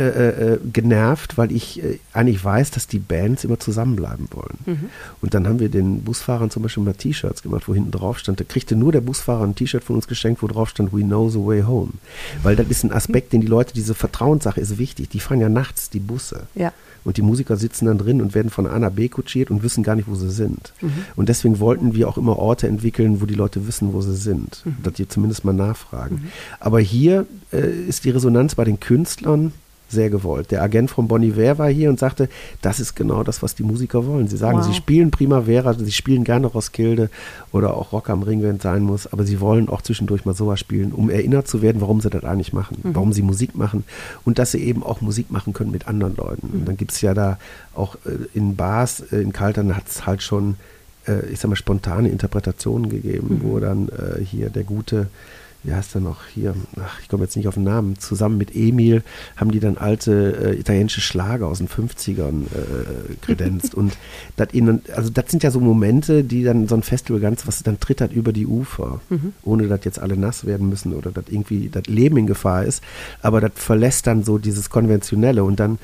äh, 0.00 0.54
äh, 0.54 0.58
genervt, 0.72 1.38
weil 1.38 1.52
ich 1.52 1.82
äh, 1.82 1.98
eigentlich 2.12 2.44
weiß, 2.44 2.70
dass 2.70 2.86
die 2.86 2.98
Bands 2.98 3.44
immer 3.44 3.58
zusammenbleiben 3.58 4.28
wollen. 4.32 4.90
Und 5.20 5.34
dann 5.34 5.46
haben 5.46 5.60
wir 5.60 5.68
den 5.68 6.02
Busfahrern 6.02 6.50
zum 6.50 6.62
Beispiel 6.62 6.82
mal 6.82 6.94
T-Shirts 6.94 7.42
gemacht, 7.42 7.68
wo 7.68 7.74
hinten 7.74 7.90
drauf 7.90 8.18
stand, 8.18 8.40
da 8.40 8.44
kriegte 8.44 8.76
nur 8.76 8.92
der 8.92 9.00
Busfahrer 9.00 9.44
ein 9.44 9.54
T-Shirt 9.54 9.84
von 9.84 9.96
uns 9.96 10.06
geschenkt, 10.06 10.42
wo 10.42 10.46
drauf 10.46 10.70
stand, 10.70 10.92
we 10.92 11.02
know 11.02 11.28
the 11.28 11.38
way 11.38 11.62
home. 11.62 11.92
Weil 12.42 12.56
das 12.56 12.68
ist 12.68 12.84
ein 12.84 12.92
Aspekt, 12.92 13.32
den 13.32 13.40
die 13.40 13.46
Leute, 13.46 13.74
diese 13.74 13.94
Vertrauenssache 13.94 14.60
ist 14.60 14.78
wichtig. 14.78 15.08
Die 15.08 15.20
fahren 15.20 15.40
ja 15.40 15.48
nachts 15.48 15.90
die 15.90 16.00
Busse. 16.00 16.46
Ja. 16.54 16.72
Und 17.04 17.16
die 17.16 17.22
Musiker 17.22 17.56
sitzen 17.56 17.86
dann 17.86 17.98
drin 17.98 18.20
und 18.20 18.34
werden 18.34 18.50
von 18.50 18.66
A 18.66 18.78
nach 18.78 18.90
B 18.90 19.08
kutschiert 19.08 19.50
und 19.50 19.62
wissen 19.62 19.82
gar 19.82 19.96
nicht, 19.96 20.08
wo 20.08 20.14
sie 20.14 20.30
sind. 20.30 20.74
Und 21.16 21.28
deswegen 21.30 21.58
wollten 21.58 21.94
wir 21.94 22.08
auch 22.08 22.18
immer 22.18 22.38
Orte 22.38 22.68
entwickeln, 22.68 23.22
wo 23.22 23.26
die 23.26 23.34
Leute 23.34 23.66
wissen, 23.66 23.92
wo 23.94 24.02
sie 24.02 24.16
sind. 24.16 24.62
Dass 24.82 24.94
die 24.94 25.08
zumindest 25.08 25.44
mal 25.44 25.54
nachfragen. 25.54 26.30
Aber 26.58 26.80
hier 26.80 27.26
äh, 27.52 27.70
ist 27.70 28.04
die 28.04 28.10
Resonanz 28.10 28.54
bei 28.54 28.64
den 28.64 28.80
Künstlern 28.80 29.52
sehr 29.90 30.10
gewollt. 30.10 30.50
Der 30.50 30.62
Agent 30.62 30.90
von 30.90 31.08
Bon 31.08 31.22
Iver 31.22 31.58
war 31.58 31.68
hier 31.68 31.90
und 31.90 31.98
sagte, 31.98 32.28
das 32.62 32.80
ist 32.80 32.94
genau 32.94 33.22
das, 33.22 33.42
was 33.42 33.54
die 33.54 33.62
Musiker 33.62 34.06
wollen. 34.06 34.28
Sie 34.28 34.36
sagen, 34.36 34.58
wow. 34.58 34.66
sie 34.66 34.74
spielen 34.74 35.10
Primavera, 35.10 35.74
sie 35.74 35.92
spielen 35.92 36.24
gerne 36.24 36.46
Roskilde 36.46 37.10
oder 37.52 37.74
auch 37.74 37.92
Rock 37.92 38.10
am 38.10 38.22
Ring, 38.22 38.42
wenn 38.42 38.56
es 38.56 38.62
sein 38.62 38.82
muss, 38.82 39.06
aber 39.06 39.24
sie 39.24 39.40
wollen 39.40 39.68
auch 39.68 39.82
zwischendurch 39.82 40.24
mal 40.24 40.34
sowas 40.34 40.60
spielen, 40.60 40.92
um 40.92 41.10
erinnert 41.10 41.48
zu 41.48 41.62
werden, 41.62 41.80
warum 41.80 42.00
sie 42.00 42.10
das 42.10 42.24
eigentlich 42.24 42.52
machen, 42.52 42.78
mhm. 42.82 42.94
warum 42.94 43.12
sie 43.12 43.22
Musik 43.22 43.56
machen 43.56 43.84
und 44.24 44.38
dass 44.38 44.52
sie 44.52 44.62
eben 44.62 44.82
auch 44.82 45.00
Musik 45.00 45.30
machen 45.30 45.52
können 45.52 45.70
mit 45.70 45.88
anderen 45.88 46.16
Leuten. 46.16 46.48
Mhm. 46.48 46.60
Und 46.60 46.68
dann 46.68 46.76
gibt 46.76 46.92
es 46.92 47.00
ja 47.00 47.14
da 47.14 47.38
auch 47.74 47.96
äh, 48.06 48.10
in 48.34 48.56
Bars, 48.56 49.00
äh, 49.12 49.20
in 49.20 49.32
Kaltern 49.32 49.76
hat 49.76 49.88
es 49.88 50.06
halt 50.06 50.22
schon, 50.22 50.56
äh, 51.06 51.26
ich 51.26 51.40
sag 51.40 51.48
mal, 51.48 51.56
spontane 51.56 52.08
Interpretationen 52.08 52.88
gegeben, 52.88 53.40
mhm. 53.40 53.42
wo 53.42 53.58
dann 53.58 53.88
hier 54.24 54.50
der 54.50 54.64
gute 54.64 55.08
wie 55.62 55.74
heißt 55.74 55.94
er 55.94 56.00
noch 56.00 56.24
hier, 56.26 56.54
ach, 56.76 57.00
ich 57.02 57.08
komme 57.08 57.24
jetzt 57.24 57.36
nicht 57.36 57.46
auf 57.48 57.54
den 57.54 57.64
Namen, 57.64 57.98
zusammen 57.98 58.38
mit 58.38 58.54
Emil 58.54 59.02
haben 59.36 59.50
die 59.50 59.60
dann 59.60 59.76
alte 59.76 60.52
äh, 60.54 60.58
italienische 60.58 61.00
Schlager 61.00 61.46
aus 61.46 61.58
den 61.58 61.68
50ern 61.68 62.44
äh, 62.44 63.16
kredenzt. 63.20 63.74
und 63.74 63.96
das 64.36 64.54
ihnen, 64.54 64.82
also 64.94 65.10
das 65.10 65.30
sind 65.30 65.42
ja 65.42 65.50
so 65.50 65.60
Momente, 65.60 66.24
die 66.24 66.44
dann 66.44 66.66
so 66.66 66.74
ein 66.74 66.82
Festival 66.82 67.20
ganz, 67.20 67.46
was 67.46 67.62
dann 67.62 67.78
tritt 67.78 68.00
halt 68.00 68.12
über 68.12 68.32
die 68.32 68.46
Ufer, 68.46 69.00
mhm. 69.10 69.32
ohne 69.42 69.68
dass 69.68 69.84
jetzt 69.84 69.98
alle 69.98 70.16
nass 70.16 70.46
werden 70.46 70.68
müssen 70.68 70.94
oder 70.94 71.10
dass 71.10 71.24
irgendwie 71.28 71.68
das 71.68 71.86
Leben 71.86 72.16
in 72.16 72.26
Gefahr 72.26 72.64
ist. 72.64 72.82
Aber 73.20 73.40
das 73.40 73.52
verlässt 73.54 74.06
dann 74.06 74.24
so 74.24 74.38
dieses 74.38 74.70
Konventionelle 74.70 75.44
und 75.44 75.60
dann 75.60 75.78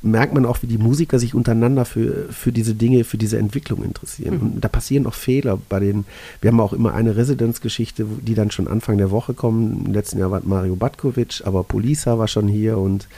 merkt 0.00 0.32
man 0.32 0.46
auch, 0.46 0.62
wie 0.62 0.66
die 0.66 0.78
Musiker 0.78 1.18
sich 1.18 1.34
untereinander 1.34 1.84
für, 1.84 2.28
für 2.30 2.52
diese 2.52 2.74
Dinge, 2.74 3.04
für 3.04 3.18
diese 3.18 3.38
Entwicklung 3.38 3.82
interessieren. 3.82 4.36
Mhm. 4.36 4.40
Und 4.40 4.64
da 4.64 4.68
passieren 4.68 5.06
auch 5.06 5.14
Fehler 5.14 5.58
bei 5.68 5.80
den, 5.80 6.04
wir 6.40 6.50
haben 6.50 6.60
auch 6.60 6.72
immer 6.72 6.94
eine 6.94 7.16
Residenzgeschichte, 7.16 8.06
die 8.22 8.34
dann 8.34 8.50
schon 8.50 8.68
Anfang 8.68 8.98
der 8.98 9.10
Woche 9.10 9.34
kommen. 9.34 9.86
Im 9.86 9.92
letzten 9.92 10.18
Jahr 10.18 10.30
war 10.30 10.40
Mario 10.44 10.76
Batkovic, 10.76 11.42
aber 11.44 11.64
Polisa 11.64 12.18
war 12.18 12.28
schon 12.28 12.46
hier 12.46 12.78
und 12.78 13.08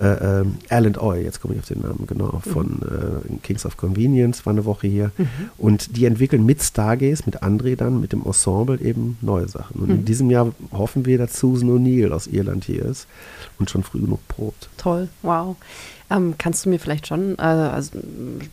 äh, 0.00 0.40
äh, 0.40 0.44
Alan 0.70 0.96
Oy, 0.96 1.22
jetzt 1.22 1.40
komme 1.40 1.54
ich 1.54 1.60
auf 1.60 1.68
den 1.68 1.80
Namen, 1.80 2.06
genau, 2.06 2.40
mhm. 2.44 2.50
von 2.50 2.82
äh, 2.82 3.38
Kings 3.42 3.64
of 3.64 3.76
Convenience 3.76 4.44
war 4.44 4.52
eine 4.52 4.64
Woche 4.64 4.88
hier. 4.88 5.12
Mhm. 5.16 5.28
Und 5.56 5.96
die 5.96 6.04
entwickeln 6.06 6.44
mit 6.44 6.62
Stargaze, 6.62 7.22
mit 7.26 7.42
André 7.42 7.76
dann, 7.76 8.00
mit 8.00 8.12
dem 8.12 8.24
Ensemble 8.24 8.80
eben 8.80 9.18
neue 9.20 9.48
Sachen. 9.48 9.80
Und 9.80 9.90
in 9.90 9.96
mhm. 9.98 10.04
diesem 10.04 10.30
Jahr 10.30 10.52
hoffen 10.72 11.06
wir, 11.06 11.18
dass 11.18 11.38
Susan 11.38 11.70
O'Neill 11.70 12.10
aus 12.12 12.26
Irland 12.26 12.64
hier 12.64 12.84
ist 12.84 13.06
und 13.58 13.70
schon 13.70 13.84
früh 13.84 14.00
genug 14.00 14.26
probt. 14.26 14.68
Toll, 14.76 15.08
wow. 15.22 15.56
Ähm, 16.10 16.34
kannst 16.38 16.66
du 16.66 16.70
mir 16.70 16.78
vielleicht 16.78 17.06
schon, 17.06 17.38
äh, 17.38 17.42
also 17.42 17.92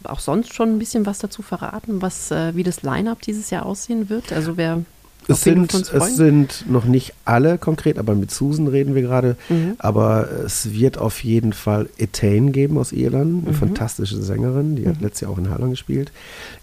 auch 0.04 0.20
sonst 0.20 0.54
schon 0.54 0.70
ein 0.70 0.80
bisschen 0.80 1.06
was 1.06 1.20
dazu 1.20 1.42
verraten, 1.42 2.02
was, 2.02 2.32
äh, 2.32 2.56
wie 2.56 2.64
das 2.64 2.84
Line-Up 2.84 3.22
dieses 3.22 3.50
Jahr 3.50 3.66
aussehen 3.66 4.10
wird? 4.10 4.32
Also 4.32 4.58
wer 4.58 4.84
es 5.28 5.42
sind, 5.42 5.74
es 5.74 6.16
sind 6.16 6.66
noch 6.70 6.86
nicht 6.86 7.14
alle 7.26 7.58
konkret, 7.58 7.98
aber 8.00 8.16
mit 8.16 8.32
Susan 8.32 8.68
reden 8.68 8.96
wir 8.96 9.02
gerade. 9.02 9.38
Mhm. 9.50 9.76
Aber 9.78 10.28
es 10.46 10.72
wird 10.72 10.98
auf 10.98 11.24
jeden 11.24 11.54
Fall 11.54 11.90
Etain 11.98 12.52
geben 12.52 12.78
aus 12.78 12.92
Irland, 12.92 13.44
eine 13.44 13.52
mhm. 13.52 13.60
fantastische 13.60 14.22
Sängerin, 14.22 14.76
die 14.76 14.84
mhm. 14.84 14.90
hat 14.90 15.02
letztes 15.02 15.22
Jahr 15.22 15.32
auch 15.32 15.38
in 15.38 15.50
Harlem 15.50 15.72
gespielt. 15.72 16.12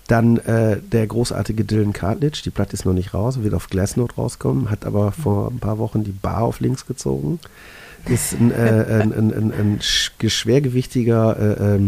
Dann 0.06 0.38
äh, 0.38 0.78
der 0.80 1.06
großartige 1.06 1.64
Dylan 1.64 1.92
Cartledge, 1.92 2.42
die 2.44 2.50
Platte 2.50 2.74
ist 2.74 2.84
noch 2.84 2.94
nicht 2.94 3.14
raus, 3.14 3.42
wird 3.42 3.54
auf 3.54 3.68
Glassnote 3.68 4.16
rauskommen, 4.16 4.70
hat 4.70 4.84
aber 4.84 5.12
vor 5.12 5.50
ein 5.50 5.58
paar 5.58 5.78
Wochen 5.78 6.04
die 6.04 6.12
Bar 6.12 6.42
auf 6.42 6.60
links 6.60 6.86
gezogen 6.86 7.38
ist 8.06 8.34
ein, 8.34 8.52
äh, 8.52 9.00
ein, 9.02 9.12
ein, 9.12 9.32
ein, 9.34 9.52
ein 9.52 9.78
schwergewichtiger 9.80 11.74
äh, 11.74 11.80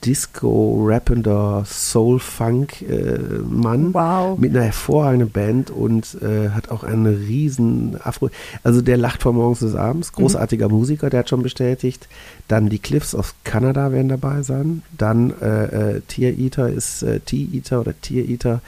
ähm, 0.00 0.04
Disco-rappender 0.04 1.64
Soul-Funk-Mann 1.66 3.90
äh, 3.90 3.94
wow. 3.94 4.38
mit 4.38 4.50
einer 4.50 4.64
hervorragenden 4.64 5.30
Band 5.30 5.70
und 5.70 6.16
äh, 6.22 6.50
hat 6.50 6.70
auch 6.70 6.84
einen 6.84 7.06
riesen 7.06 7.98
Afro. 8.02 8.30
Also 8.62 8.82
der 8.82 8.96
lacht 8.96 9.22
von 9.22 9.36
morgens 9.36 9.60
bis 9.60 9.74
abends. 9.74 10.12
Mhm. 10.12 10.16
Großartiger 10.16 10.68
mhm. 10.68 10.74
Musiker, 10.74 11.10
der 11.10 11.20
hat 11.20 11.28
schon 11.28 11.42
bestätigt. 11.42 12.08
Dann 12.48 12.68
die 12.68 12.78
Cliffs 12.78 13.14
aus 13.14 13.34
Kanada 13.44 13.92
werden 13.92 14.08
dabei 14.08 14.42
sein. 14.42 14.82
Dann 14.96 15.32
äh, 15.40 15.96
äh, 15.96 16.00
Tier 16.08 16.38
Eater 16.38 16.68
ist 16.68 17.02
äh, 17.02 17.20
Tea-Eater 17.20 17.80
oder 17.80 17.94
Tier 18.00 18.28
Eater 18.28 18.60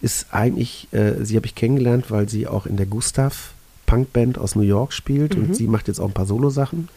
ist 0.00 0.26
eigentlich, 0.32 0.88
äh, 0.92 1.24
sie 1.24 1.36
habe 1.36 1.46
ich 1.46 1.54
kennengelernt, 1.54 2.10
weil 2.10 2.28
sie 2.28 2.46
auch 2.46 2.66
in 2.66 2.76
der 2.76 2.86
Gustav 2.86 3.52
Punkband 3.90 4.38
aus 4.38 4.54
New 4.54 4.62
York 4.62 4.92
spielt 4.92 5.36
mhm. 5.36 5.44
und 5.44 5.56
sie 5.56 5.66
macht 5.66 5.88
jetzt 5.88 5.98
auch 5.98 6.06
ein 6.06 6.12
paar 6.12 6.26
Solo-Sachen. 6.26 6.88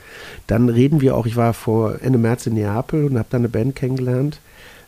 Dann 0.45 0.69
reden 0.69 1.01
wir 1.01 1.15
auch, 1.15 1.25
ich 1.25 1.35
war 1.35 1.53
vor 1.55 2.01
Ende 2.03 2.19
März 2.19 2.45
in 2.45 2.53
Neapel 2.53 3.05
und 3.05 3.17
habe 3.17 3.27
da 3.31 3.37
eine 3.37 3.49
Band 3.49 3.75
kennengelernt 3.75 4.39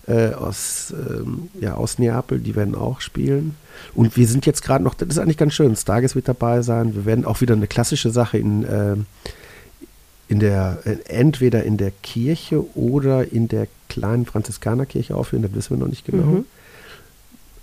äh, 0.07 0.29
aus, 0.33 0.93
ähm, 0.93 1.49
ja, 1.59 1.73
aus 1.73 1.97
Neapel, 1.97 2.39
die 2.39 2.55
werden 2.55 2.75
auch 2.75 3.01
spielen. 3.01 3.55
Und 3.95 4.17
wir 4.17 4.27
sind 4.27 4.45
jetzt 4.45 4.61
gerade 4.61 4.83
noch, 4.83 4.93
das 4.93 5.09
ist 5.09 5.17
eigentlich 5.17 5.37
ganz 5.37 5.55
schön, 5.55 5.75
Stargis 5.75 6.13
wird 6.13 6.27
dabei 6.27 6.61
sein. 6.61 6.93
Wir 6.93 7.05
werden 7.05 7.25
auch 7.25 7.41
wieder 7.41 7.55
eine 7.55 7.65
klassische 7.65 8.11
Sache 8.11 8.37
in, 8.37 8.63
äh, 8.65 8.97
in 10.27 10.39
der, 10.39 10.77
äh, 10.85 10.97
entweder 11.07 11.63
in 11.63 11.77
der 11.77 11.91
Kirche 12.03 12.63
oder 12.77 13.31
in 13.31 13.47
der 13.47 13.67
kleinen 13.89 14.27
Franziskanerkirche 14.27 15.15
aufführen, 15.15 15.41
das 15.41 15.55
wissen 15.55 15.71
wir 15.71 15.83
noch 15.83 15.89
nicht 15.89 16.05
genau. 16.05 16.25
Mhm. 16.25 16.45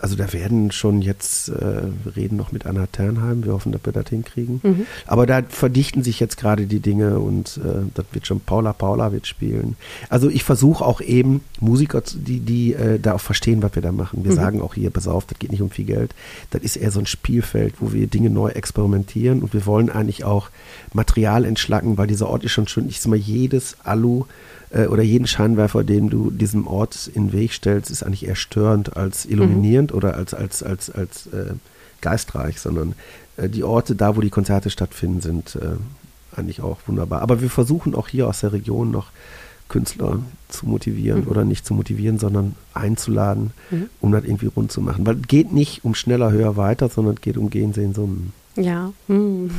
Also 0.03 0.17
da 0.17 0.33
werden 0.33 0.73
schon 0.73 1.01
jetzt, 1.01 1.49
äh, 1.49 1.83
wir 2.03 2.17
reden 2.17 2.37
noch 2.37 2.51
mit 2.51 2.67
Anna 2.67 2.87
Ternheim, 2.89 3.45
wir 3.45 3.53
hoffen, 3.53 3.71
dass 3.71 3.83
wir 3.85 3.93
das 3.93 4.09
hinkriegen. 4.09 4.61
Mhm. 4.63 4.87
Aber 5.07 5.27
da 5.27 5.43
verdichten 5.49 6.03
sich 6.03 6.19
jetzt 6.19 6.37
gerade 6.37 6.67
die 6.67 6.81
Dinge 6.81 7.21
und 7.21 7.59
äh, 7.59 7.87
das 7.95 8.07
wird 8.11 8.27
schon, 8.27 8.41
Paula 8.41 8.73
Paula 8.73 9.13
wird 9.13 9.29
spielen. 9.29 9.77
Also 10.09 10.29
ich 10.29 10.43
versuche 10.43 10.85
auch 10.85 11.01
eben 11.01 11.43
Musiker, 11.61 12.03
die, 12.15 12.41
die 12.41 12.75
äh, 12.75 12.99
da 12.99 13.15
auch 13.15 13.21
verstehen, 13.21 13.63
was 13.63 13.77
wir 13.77 13.83
da 13.83 13.93
machen. 13.93 14.25
Wir 14.25 14.33
mhm. 14.33 14.37
sagen 14.37 14.61
auch 14.61 14.75
hier, 14.75 14.91
pass 14.91 15.07
auf, 15.07 15.25
das 15.27 15.39
geht 15.39 15.53
nicht 15.53 15.63
um 15.63 15.71
viel 15.71 15.85
Geld. 15.85 16.17
Das 16.51 16.63
ist 16.63 16.75
eher 16.75 16.91
so 16.91 16.99
ein 16.99 17.07
Spielfeld, 17.07 17.75
wo 17.79 17.93
wir 17.93 18.09
Dinge 18.09 18.29
neu 18.29 18.49
experimentieren 18.49 19.41
und 19.41 19.55
wir 19.55 19.67
wollen 19.67 19.89
eigentlich 19.89 20.25
auch 20.25 20.51
Material 20.93 21.45
entschlacken, 21.45 21.97
weil 21.97 22.09
dieser 22.09 22.29
Ort 22.29 22.43
ist 22.43 22.51
schon 22.51 22.67
schön, 22.67 22.89
ich 22.89 23.01
sag 23.01 23.11
mal, 23.11 23.17
jedes 23.17 23.77
Alu 23.85 24.25
äh, 24.73 24.87
oder 24.87 25.03
jeden 25.03 25.27
Scheinwerfer, 25.27 25.85
den 25.85 26.09
du 26.09 26.31
diesem 26.31 26.67
Ort 26.67 27.11
in 27.13 27.29
den 27.29 27.33
Weg 27.33 27.53
stellst, 27.53 27.91
ist 27.91 28.03
eigentlich 28.03 28.27
eher 28.27 28.37
störend 28.37 28.97
als 28.97 29.27
illuminierend 29.27 29.91
mhm. 29.91 29.97
oder 29.97 30.15
als, 30.15 30.35
als, 30.35 30.63
als, 30.63 30.91
als 30.91 31.27
äh, 31.29 31.55
geistreich, 32.01 32.61
sondern 32.61 32.95
äh, 33.37 33.49
die 33.49 33.65
Orte, 33.65 33.95
da 33.95 34.17
wo 34.17 34.21
die 34.21 34.31
Konzerte 34.31 34.71
stattfinden, 34.71 35.21
sind 35.21 35.57
äh, 35.57 35.77
eigentlich 36.37 36.61
auch 36.61 36.79
wunderbar. 36.87 37.23
Aber 37.23 37.41
wir 37.41 37.51
versuchen 37.51 37.95
auch 37.95 38.09
hier 38.09 38.29
aus 38.29 38.41
der 38.41 38.53
Region 38.53 38.91
noch 38.91 39.11
Künstler 39.69 40.21
zu 40.49 40.67
motivieren 40.67 41.23
mhm. 41.23 41.29
oder 41.29 41.45
nicht 41.45 41.65
zu 41.65 41.75
motivieren, 41.75 42.19
sondern 42.19 42.55
einzuladen, 42.75 43.53
mhm. 43.71 43.89
um 44.01 44.13
das 44.13 44.25
irgendwie 44.25 44.47
rund 44.47 44.71
zu 44.71 44.81
machen. 44.81 45.07
Weil 45.07 45.17
es 45.17 45.29
geht 45.29 45.53
nicht 45.53 45.85
um 45.85 45.95
schneller, 45.95 46.31
höher, 46.31 46.57
weiter, 46.57 46.89
sondern 46.89 47.15
es 47.15 47.21
geht 47.23 47.39
um 47.39 47.49
Gehen, 47.49 47.73
Sehen, 47.73 47.95
Summen. 47.95 48.33
Ja, 48.57 48.93
hm. 49.07 49.51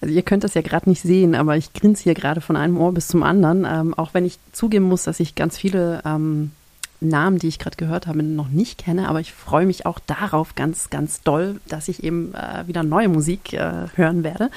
also 0.00 0.14
ihr 0.14 0.22
könnt 0.22 0.44
das 0.44 0.54
ja 0.54 0.62
gerade 0.62 0.88
nicht 0.88 1.02
sehen, 1.02 1.34
aber 1.34 1.56
ich 1.56 1.72
grinse 1.72 2.02
hier 2.02 2.14
gerade 2.14 2.40
von 2.40 2.56
einem 2.56 2.78
Ohr 2.78 2.92
bis 2.92 3.08
zum 3.08 3.22
anderen, 3.22 3.66
ähm, 3.68 3.94
auch 3.94 4.14
wenn 4.14 4.24
ich 4.24 4.38
zugeben 4.52 4.86
muss, 4.86 5.04
dass 5.04 5.20
ich 5.20 5.34
ganz 5.34 5.58
viele 5.58 6.02
ähm, 6.04 6.52
Namen, 7.00 7.38
die 7.38 7.48
ich 7.48 7.58
gerade 7.58 7.76
gehört 7.76 8.06
habe, 8.06 8.22
noch 8.22 8.48
nicht 8.48 8.78
kenne, 8.78 9.08
aber 9.08 9.20
ich 9.20 9.32
freue 9.32 9.66
mich 9.66 9.86
auch 9.86 9.98
darauf 9.98 10.54
ganz, 10.54 10.88
ganz 10.88 11.20
doll, 11.22 11.60
dass 11.68 11.88
ich 11.88 12.04
eben 12.04 12.32
äh, 12.34 12.66
wieder 12.66 12.82
neue 12.82 13.08
Musik 13.08 13.52
äh, 13.52 13.88
hören 13.96 14.24
werde. 14.24 14.50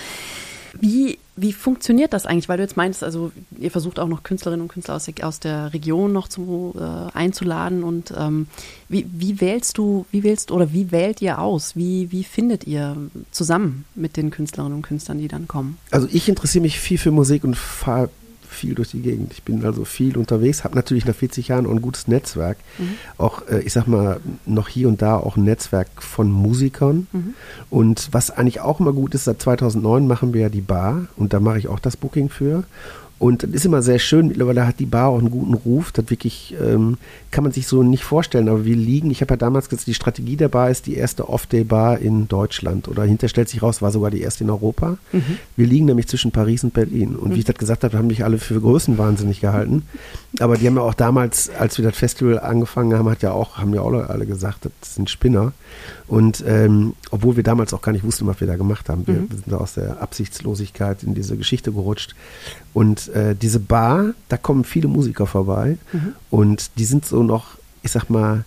Wie, 0.79 1.17
wie 1.35 1.53
funktioniert 1.53 2.13
das 2.13 2.25
eigentlich? 2.25 2.49
Weil 2.49 2.57
du 2.57 2.63
jetzt 2.63 2.77
meinst, 2.77 3.03
also 3.03 3.31
ihr 3.57 3.71
versucht 3.71 3.99
auch 3.99 4.07
noch 4.07 4.23
Künstlerinnen 4.23 4.63
und 4.63 4.67
Künstler 4.69 4.95
aus 4.95 5.05
der, 5.05 5.27
aus 5.27 5.39
der 5.39 5.73
Region 5.73 6.13
noch 6.13 6.27
zu, 6.27 6.73
äh, 6.77 7.17
einzuladen 7.17 7.83
und 7.83 8.13
ähm, 8.17 8.47
wie, 8.89 9.05
wie 9.11 9.41
wählst 9.41 9.77
du, 9.77 10.05
wie 10.11 10.23
wählst 10.23 10.51
oder 10.51 10.73
wie 10.73 10.91
wählt 10.91 11.21
ihr 11.21 11.39
aus? 11.39 11.75
Wie, 11.75 12.11
wie 12.11 12.23
findet 12.23 12.65
ihr 12.67 12.95
zusammen 13.31 13.85
mit 13.95 14.17
den 14.17 14.31
Künstlerinnen 14.31 14.77
und 14.77 14.81
Künstlern, 14.83 15.17
die 15.17 15.27
dann 15.27 15.47
kommen? 15.47 15.77
Also 15.91 16.07
ich 16.11 16.29
interessiere 16.29 16.61
mich 16.61 16.79
viel 16.79 16.97
für 16.97 17.11
Musik 17.11 17.43
und 17.43 17.55
fahre 17.55 18.09
viel 18.55 18.75
durch 18.75 18.91
die 18.91 19.01
Gegend. 19.01 19.33
Ich 19.33 19.43
bin 19.43 19.63
also 19.65 19.85
viel 19.85 20.17
unterwegs, 20.17 20.63
habe 20.63 20.75
natürlich 20.75 21.05
nach 21.05 21.15
40 21.15 21.49
Jahren 21.49 21.65
auch 21.65 21.71
ein 21.71 21.81
gutes 21.81 22.07
Netzwerk. 22.07 22.57
Mhm. 22.77 22.95
Auch, 23.17 23.47
äh, 23.47 23.59
ich 23.59 23.73
sag 23.73 23.87
mal, 23.87 24.19
noch 24.45 24.67
hier 24.67 24.87
und 24.87 25.01
da 25.01 25.17
auch 25.17 25.37
ein 25.37 25.43
Netzwerk 25.43 25.87
von 25.99 26.31
Musikern. 26.31 27.07
Mhm. 27.11 27.33
Und 27.69 28.09
was 28.11 28.31
eigentlich 28.31 28.61
auch 28.61 28.79
immer 28.79 28.93
gut 28.93 29.13
ist, 29.13 29.25
seit 29.25 29.41
2009 29.41 30.07
machen 30.07 30.33
wir 30.33 30.41
ja 30.41 30.49
die 30.49 30.61
Bar 30.61 31.07
und 31.17 31.33
da 31.33 31.39
mache 31.39 31.59
ich 31.59 31.67
auch 31.67 31.79
das 31.79 31.97
Booking 31.97 32.29
für. 32.29 32.63
Und 33.17 33.43
das 33.43 33.51
ist 33.51 33.65
immer 33.65 33.81
sehr 33.81 33.99
schön. 33.99 34.27
Mittlerweile 34.27 34.67
hat 34.67 34.79
die 34.79 34.85
Bar 34.85 35.07
auch 35.09 35.19
einen 35.19 35.31
guten 35.31 35.53
Ruf. 35.53 35.93
Das 35.93 36.09
wirklich 36.09 36.53
ähm, 36.61 36.97
kann 37.31 37.45
man 37.45 37.53
sich 37.53 37.65
so 37.65 37.81
nicht 37.81 38.03
vorstellen. 38.03 38.49
Aber 38.49 38.65
wir 38.65 38.75
liegen, 38.75 39.09
ich 39.09 39.21
habe 39.21 39.33
ja 39.33 39.37
damals 39.37 39.69
gesagt, 39.69 39.87
die 39.87 39.93
Strategie 39.93 40.35
der 40.35 40.49
Bar 40.49 40.69
ist 40.69 40.85
die 40.85 40.95
erste 40.95 41.29
Off-Day-Bar 41.29 41.99
in 41.99 42.27
Deutschland. 42.27 42.89
Oder 42.89 43.03
hinter 43.03 43.29
stellt 43.29 43.47
sich 43.47 43.63
raus, 43.63 43.81
war 43.81 43.91
sogar 43.91 44.11
die 44.11 44.21
erste 44.21 44.43
in 44.43 44.49
Europa. 44.49 44.97
Mhm. 45.13 45.37
Wir 45.55 45.65
liegen 45.65 45.85
nämlich 45.85 46.07
zwischen 46.07 46.31
Paris 46.31 46.65
und 46.65 46.73
Berlin. 46.73 47.15
Und 47.15 47.29
mhm. 47.29 47.35
wie 47.35 47.39
ich 47.39 47.45
das 47.45 47.55
gesagt 47.55 47.85
habe, 47.85 47.97
haben 47.97 48.07
mich 48.07 48.25
alle 48.25 48.37
für 48.37 48.59
Größenwahnsinnig 48.59 49.39
gehalten. 49.39 49.83
Aber 50.39 50.57
die 50.57 50.67
haben 50.67 50.75
ja 50.75 50.81
auch 50.81 50.93
damals, 50.93 51.49
als 51.49 51.77
wir 51.77 51.85
das 51.85 51.95
Festival 51.95 52.39
angefangen 52.39 52.97
haben, 52.97 53.09
hat 53.09 53.21
ja 53.21 53.31
auch, 53.31 53.57
haben 53.57 53.73
ja 53.73 53.79
auch 53.79 53.93
alle 53.93 54.25
gesagt, 54.25 54.65
das 54.65 54.95
sind 54.95 55.09
Spinner. 55.09 55.53
Und 56.07 56.43
ähm, 56.45 56.93
obwohl 57.11 57.37
wir 57.37 57.43
damals 57.43 57.73
auch 57.73 57.81
gar 57.81 57.91
nicht 57.93 58.03
wussten, 58.03 58.27
was 58.27 58.39
wir 58.39 58.47
da 58.47 58.57
gemacht 58.57 58.89
haben, 58.89 59.07
wir, 59.07 59.15
mhm. 59.15 59.29
sind 59.29 59.43
da 59.47 59.57
aus 59.57 59.75
der 59.75 60.01
Absichtslosigkeit 60.01 61.01
in 61.03 61.15
diese 61.15 61.37
Geschichte 61.37 61.71
gerutscht. 61.71 62.13
Und 62.73 63.04
äh, 63.09 63.35
diese 63.35 63.59
Bar, 63.59 64.13
da 64.29 64.37
kommen 64.37 64.63
viele 64.63 64.87
Musiker 64.87 65.27
vorbei 65.27 65.77
mhm. 65.93 66.13
und 66.29 66.77
die 66.77 66.85
sind 66.85 67.05
so 67.05 67.23
noch, 67.23 67.57
ich 67.83 67.91
sag 67.91 68.09
mal, 68.09 68.45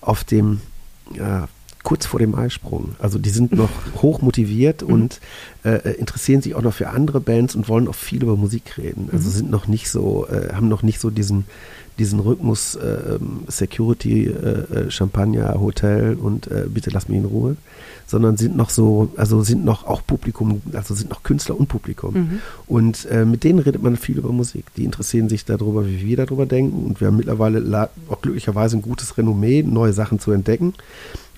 auf 0.00 0.24
dem 0.24 0.60
ja, 1.14 1.48
kurz 1.82 2.06
vor 2.06 2.20
dem 2.20 2.34
Eisprung. 2.34 2.94
Also 2.98 3.18
die 3.18 3.30
sind 3.30 3.52
noch 3.52 3.70
hoch 4.02 4.22
motiviert 4.22 4.82
mhm. 4.82 4.94
und 4.94 5.20
äh, 5.64 5.94
interessieren 5.96 6.42
sich 6.42 6.54
auch 6.54 6.62
noch 6.62 6.74
für 6.74 6.88
andere 6.88 7.20
Bands 7.20 7.54
und 7.54 7.68
wollen 7.68 7.88
auch 7.88 7.94
viel 7.94 8.22
über 8.22 8.36
Musik 8.36 8.78
reden. 8.78 9.08
Also 9.12 9.28
mhm. 9.28 9.34
sind 9.34 9.50
noch 9.50 9.66
nicht 9.66 9.90
so, 9.90 10.26
äh, 10.28 10.52
haben 10.54 10.68
noch 10.68 10.82
nicht 10.82 11.00
so 11.00 11.10
diesen 11.10 11.44
diesen 11.98 12.20
Rhythmus 12.20 12.74
äh, 12.74 13.18
Security, 13.48 14.26
äh, 14.26 14.90
Champagner, 14.90 15.60
Hotel 15.60 16.14
und 16.14 16.46
äh, 16.48 16.66
bitte 16.68 16.90
lass 16.90 17.08
mich 17.08 17.18
in 17.18 17.24
Ruhe, 17.24 17.56
sondern 18.06 18.36
sind 18.36 18.56
noch 18.56 18.70
so, 18.70 19.10
also 19.16 19.42
sind 19.42 19.64
noch 19.64 19.86
auch 19.86 20.06
Publikum, 20.06 20.62
also 20.72 20.94
sind 20.94 21.10
noch 21.10 21.22
Künstler 21.22 21.58
und 21.58 21.68
Publikum. 21.68 22.14
Mhm. 22.14 22.40
Und 22.66 23.06
äh, 23.06 23.24
mit 23.24 23.44
denen 23.44 23.58
redet 23.58 23.82
man 23.82 23.96
viel 23.96 24.18
über 24.18 24.32
Musik. 24.32 24.64
Die 24.76 24.84
interessieren 24.84 25.28
sich 25.28 25.44
darüber, 25.44 25.86
wie 25.86 26.00
wir 26.00 26.16
darüber 26.16 26.46
denken. 26.46 26.86
Und 26.86 27.00
wir 27.00 27.08
haben 27.08 27.16
mittlerweile 27.16 27.90
auch 28.08 28.20
glücklicherweise 28.20 28.76
ein 28.76 28.82
gutes 28.82 29.16
Renommee, 29.18 29.62
neue 29.62 29.92
Sachen 29.92 30.18
zu 30.18 30.32
entdecken. 30.32 30.74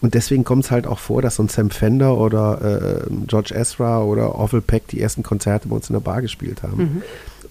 Und 0.01 0.15
deswegen 0.15 0.45
kommt 0.45 0.65
es 0.65 0.71
halt 0.71 0.87
auch 0.87 0.99
vor, 0.99 1.23
dass 1.23 1.37
so 1.37 1.43
ein 1.43 1.49
Sam 1.49 1.71
Fender 1.71 2.19
oder 2.19 3.05
äh, 3.07 3.11
George 3.27 3.55
Ezra 3.55 4.03
oder 4.03 4.35
Orville 4.35 4.63
Peck 4.63 4.89
die 4.89 5.01
ersten 5.01 5.23
Konzerte 5.23 5.69
bei 5.69 5.77
uns 5.77 5.89
in 5.89 5.95
der 5.95 6.01
Bar 6.01 6.23
gespielt 6.23 6.63
haben. 6.63 6.77
Mhm 6.77 7.03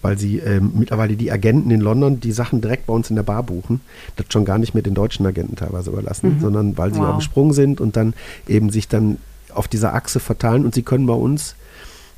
weil 0.03 0.17
sie 0.19 0.37
ähm, 0.37 0.73
mittlerweile 0.75 1.15
die 1.15 1.31
Agenten 1.31 1.71
in 1.71 1.81
London 1.81 2.19
die 2.19 2.31
Sachen 2.31 2.61
direkt 2.61 2.85
bei 2.85 2.93
uns 2.93 3.09
in 3.09 3.15
der 3.15 3.23
Bar 3.23 3.41
buchen, 3.41 3.81
das 4.17 4.27
schon 4.29 4.45
gar 4.45 4.59
nicht 4.59 4.75
mehr 4.75 4.83
den 4.83 4.93
deutschen 4.93 5.25
Agenten 5.25 5.55
teilweise 5.55 5.89
überlassen, 5.89 6.35
mhm. 6.35 6.39
sondern 6.41 6.77
weil 6.77 6.93
sie 6.93 6.99
wow. 6.99 7.15
am 7.15 7.21
Sprung 7.21 7.53
sind 7.53 7.81
und 7.81 7.95
dann 7.95 8.13
eben 8.47 8.69
sich 8.69 8.87
dann 8.87 9.17
auf 9.51 9.67
dieser 9.67 9.95
Achse 9.95 10.19
verteilen 10.19 10.65
und 10.65 10.75
sie 10.75 10.83
können 10.83 11.07
bei 11.07 11.13
uns 11.13 11.55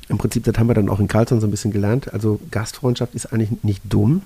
im 0.08 0.18
Prinzip, 0.18 0.44
das 0.44 0.56
haben 0.58 0.68
wir 0.68 0.74
dann 0.74 0.88
auch 0.88 1.00
in 1.00 1.08
Carlton 1.08 1.40
so 1.40 1.46
ein 1.46 1.50
bisschen 1.50 1.72
gelernt, 1.72 2.12
also 2.12 2.38
Gastfreundschaft 2.50 3.14
ist 3.14 3.32
eigentlich 3.32 3.62
nicht 3.62 3.82
dumm, 3.88 4.22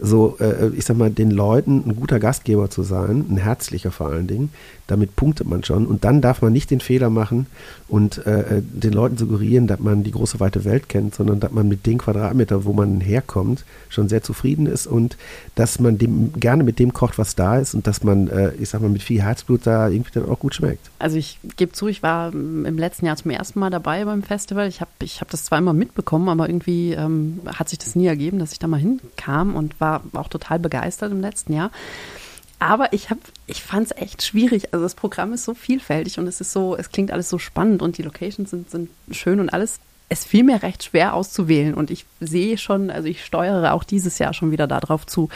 so, 0.00 0.36
äh, 0.40 0.68
ich 0.70 0.84
sag 0.84 0.96
mal, 0.96 1.10
den 1.10 1.30
Leuten 1.30 1.82
ein 1.86 1.96
guter 1.96 2.18
Gastgeber 2.18 2.70
zu 2.70 2.82
sein, 2.82 3.26
ein 3.28 3.36
herzlicher 3.36 3.90
vor 3.90 4.08
allen 4.08 4.26
Dingen, 4.26 4.50
damit 4.86 5.14
punktet 5.14 5.46
man 5.46 5.62
schon. 5.62 5.86
Und 5.86 6.04
dann 6.04 6.20
darf 6.20 6.42
man 6.42 6.52
nicht 6.52 6.70
den 6.70 6.80
Fehler 6.80 7.10
machen 7.10 7.46
und 7.88 8.26
äh, 8.26 8.58
äh, 8.58 8.62
den 8.62 8.92
Leuten 8.92 9.16
suggerieren, 9.16 9.66
dass 9.66 9.78
man 9.78 10.02
die 10.02 10.10
große 10.10 10.40
weite 10.40 10.64
Welt 10.64 10.88
kennt, 10.88 11.14
sondern 11.14 11.38
dass 11.38 11.52
man 11.52 11.68
mit 11.68 11.86
den 11.86 11.98
Quadratmetern, 11.98 12.64
wo 12.64 12.72
man 12.72 13.00
herkommt, 13.00 13.64
schon 13.88 14.08
sehr 14.08 14.22
zufrieden 14.22 14.66
ist 14.66 14.86
und 14.86 15.16
dass 15.54 15.78
man 15.78 15.98
dem 15.98 16.32
gerne 16.32 16.64
mit 16.64 16.78
dem 16.78 16.92
kocht, 16.92 17.18
was 17.18 17.34
da 17.34 17.58
ist 17.58 17.74
und 17.74 17.86
dass 17.86 18.02
man, 18.02 18.28
äh, 18.28 18.52
ich 18.54 18.70
sag 18.70 18.80
mal, 18.80 18.90
mit 18.90 19.02
viel 19.02 19.22
Herzblut 19.22 19.66
da 19.66 19.88
irgendwie 19.88 20.12
dann 20.12 20.28
auch 20.28 20.38
gut 20.38 20.54
schmeckt. 20.54 20.90
Also 20.98 21.16
ich 21.16 21.38
gebe 21.56 21.72
zu, 21.72 21.88
ich 21.88 22.02
war 22.02 22.32
im 22.32 22.78
letzten 22.78 23.06
Jahr 23.06 23.16
zum 23.16 23.30
ersten 23.30 23.60
Mal 23.60 23.70
dabei 23.70 24.04
beim 24.04 24.22
Festival. 24.22 24.66
Ich 24.68 24.80
habe 24.80 24.90
ich 25.02 25.20
hab 25.20 25.30
das 25.30 25.44
zwar 25.44 25.58
immer 25.58 25.72
mitbekommen, 25.72 26.28
aber 26.28 26.48
irgendwie 26.48 26.92
ähm, 26.92 27.40
hat 27.46 27.68
sich 27.68 27.78
das 27.78 27.94
nie 27.94 28.06
ergeben, 28.06 28.38
dass 28.38 28.52
ich 28.52 28.58
da 28.58 28.66
mal 28.66 28.80
hinkam 28.80 29.54
und 29.54 29.80
war 29.80 29.89
auch 30.12 30.28
total 30.28 30.58
begeistert 30.58 31.12
im 31.12 31.20
letzten 31.20 31.52
Jahr. 31.52 31.70
Aber 32.60 32.92
ich 32.92 33.08
habe, 33.08 33.20
ich 33.46 33.62
fand 33.62 33.86
es 33.86 33.96
echt 33.96 34.22
schwierig. 34.22 34.72
Also 34.72 34.84
das 34.84 34.94
Programm 34.94 35.32
ist 35.32 35.44
so 35.44 35.54
vielfältig 35.54 36.18
und 36.18 36.26
es 36.26 36.40
ist 36.40 36.52
so, 36.52 36.76
es 36.76 36.90
klingt 36.90 37.10
alles 37.10 37.30
so 37.30 37.38
spannend 37.38 37.80
und 37.80 37.96
die 37.96 38.02
Locations 38.02 38.50
sind, 38.50 38.70
sind 38.70 38.90
schön 39.10 39.40
und 39.40 39.48
alles. 39.48 39.80
Es 40.10 40.24
fiel 40.24 40.44
mir 40.44 40.62
recht 40.62 40.84
schwer 40.84 41.14
auszuwählen 41.14 41.72
und 41.72 41.90
ich 41.90 42.04
sehe 42.20 42.58
schon, 42.58 42.90
also 42.90 43.08
ich 43.08 43.24
steuere 43.24 43.72
auch 43.72 43.84
dieses 43.84 44.18
Jahr 44.18 44.34
schon 44.34 44.50
wieder 44.50 44.66
darauf 44.66 45.06
zu. 45.06 45.30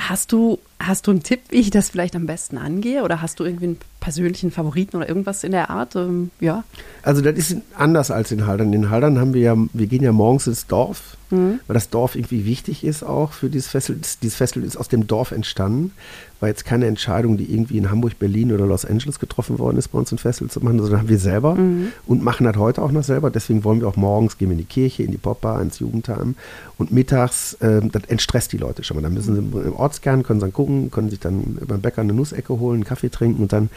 Hast 0.00 0.30
du, 0.30 0.58
hast 0.78 1.06
du 1.06 1.10
einen 1.10 1.24
Tipp, 1.24 1.40
wie 1.48 1.56
ich 1.56 1.70
das 1.70 1.90
vielleicht 1.90 2.14
am 2.14 2.26
besten 2.26 2.56
angehe? 2.56 3.02
Oder 3.02 3.20
hast 3.20 3.40
du 3.40 3.44
irgendwie 3.44 3.64
einen 3.64 3.78
persönlichen 3.98 4.52
Favoriten 4.52 4.96
oder 4.96 5.08
irgendwas 5.08 5.42
in 5.42 5.50
der 5.50 5.70
Art? 5.70 5.96
Ähm, 5.96 6.30
ja. 6.38 6.62
Also 7.02 7.20
das 7.20 7.36
ist 7.36 7.56
anders 7.76 8.12
als 8.12 8.30
in 8.30 8.46
Haldern. 8.46 8.72
In 8.72 8.90
Haldern 8.90 9.18
haben 9.18 9.34
wir 9.34 9.40
ja, 9.40 9.56
wir 9.72 9.86
gehen 9.88 10.02
ja 10.02 10.12
morgens 10.12 10.46
ins 10.46 10.68
Dorf, 10.68 11.16
mhm. 11.30 11.58
weil 11.66 11.74
das 11.74 11.90
Dorf 11.90 12.14
irgendwie 12.14 12.44
wichtig 12.44 12.84
ist 12.84 13.02
auch 13.02 13.32
für 13.32 13.50
dieses 13.50 13.68
Festival. 13.68 14.00
Dieses 14.22 14.36
Festival 14.36 14.66
ist 14.66 14.76
aus 14.76 14.88
dem 14.88 15.08
Dorf 15.08 15.32
entstanden. 15.32 15.92
War 16.40 16.48
jetzt 16.48 16.64
keine 16.64 16.86
Entscheidung, 16.86 17.36
die 17.36 17.52
irgendwie 17.52 17.78
in 17.78 17.90
Hamburg, 17.90 18.18
Berlin 18.18 18.52
oder 18.52 18.66
Los 18.66 18.84
Angeles 18.84 19.18
getroffen 19.18 19.58
worden 19.58 19.76
ist, 19.76 19.88
bei 19.88 19.98
uns 19.98 20.12
ein 20.12 20.18
Festival 20.18 20.50
zu 20.50 20.60
machen, 20.60 20.78
sondern 20.78 21.00
haben 21.00 21.08
wir 21.08 21.18
selber 21.18 21.54
mhm. 21.54 21.88
und 22.06 22.22
machen 22.22 22.44
das 22.44 22.56
heute 22.56 22.82
auch 22.82 22.92
noch 22.92 23.02
selber. 23.02 23.30
Deswegen 23.30 23.64
wollen 23.64 23.80
wir 23.80 23.88
auch 23.88 23.96
morgens 23.96 24.38
gehen 24.38 24.48
wir 24.48 24.52
in 24.52 24.58
die 24.58 24.64
Kirche, 24.64 25.02
in 25.02 25.10
die 25.10 25.18
Popbar, 25.18 25.60
ins 25.60 25.78
Jugendheim 25.80 26.36
und 26.76 26.92
mittags, 26.92 27.54
äh, 27.54 27.80
das 27.82 28.04
entstresst 28.08 28.52
die 28.52 28.58
Leute 28.58 28.84
schon 28.84 28.96
mal. 28.96 29.02
Dann 29.02 29.14
müssen 29.14 29.34
sie 29.34 29.40
im 29.40 29.74
Ortskern, 29.74 30.22
können 30.22 30.40
sie 30.40 30.46
dann 30.46 30.52
gucken, 30.52 30.90
können 30.90 31.10
sich 31.10 31.20
dann 31.20 31.58
beim 31.66 31.80
Bäcker 31.80 32.02
eine 32.02 32.12
Nussecke 32.12 32.58
holen, 32.58 32.76
einen 32.76 32.84
Kaffee 32.84 33.10
trinken 33.10 33.42
und 33.42 33.52
dann 33.52 33.70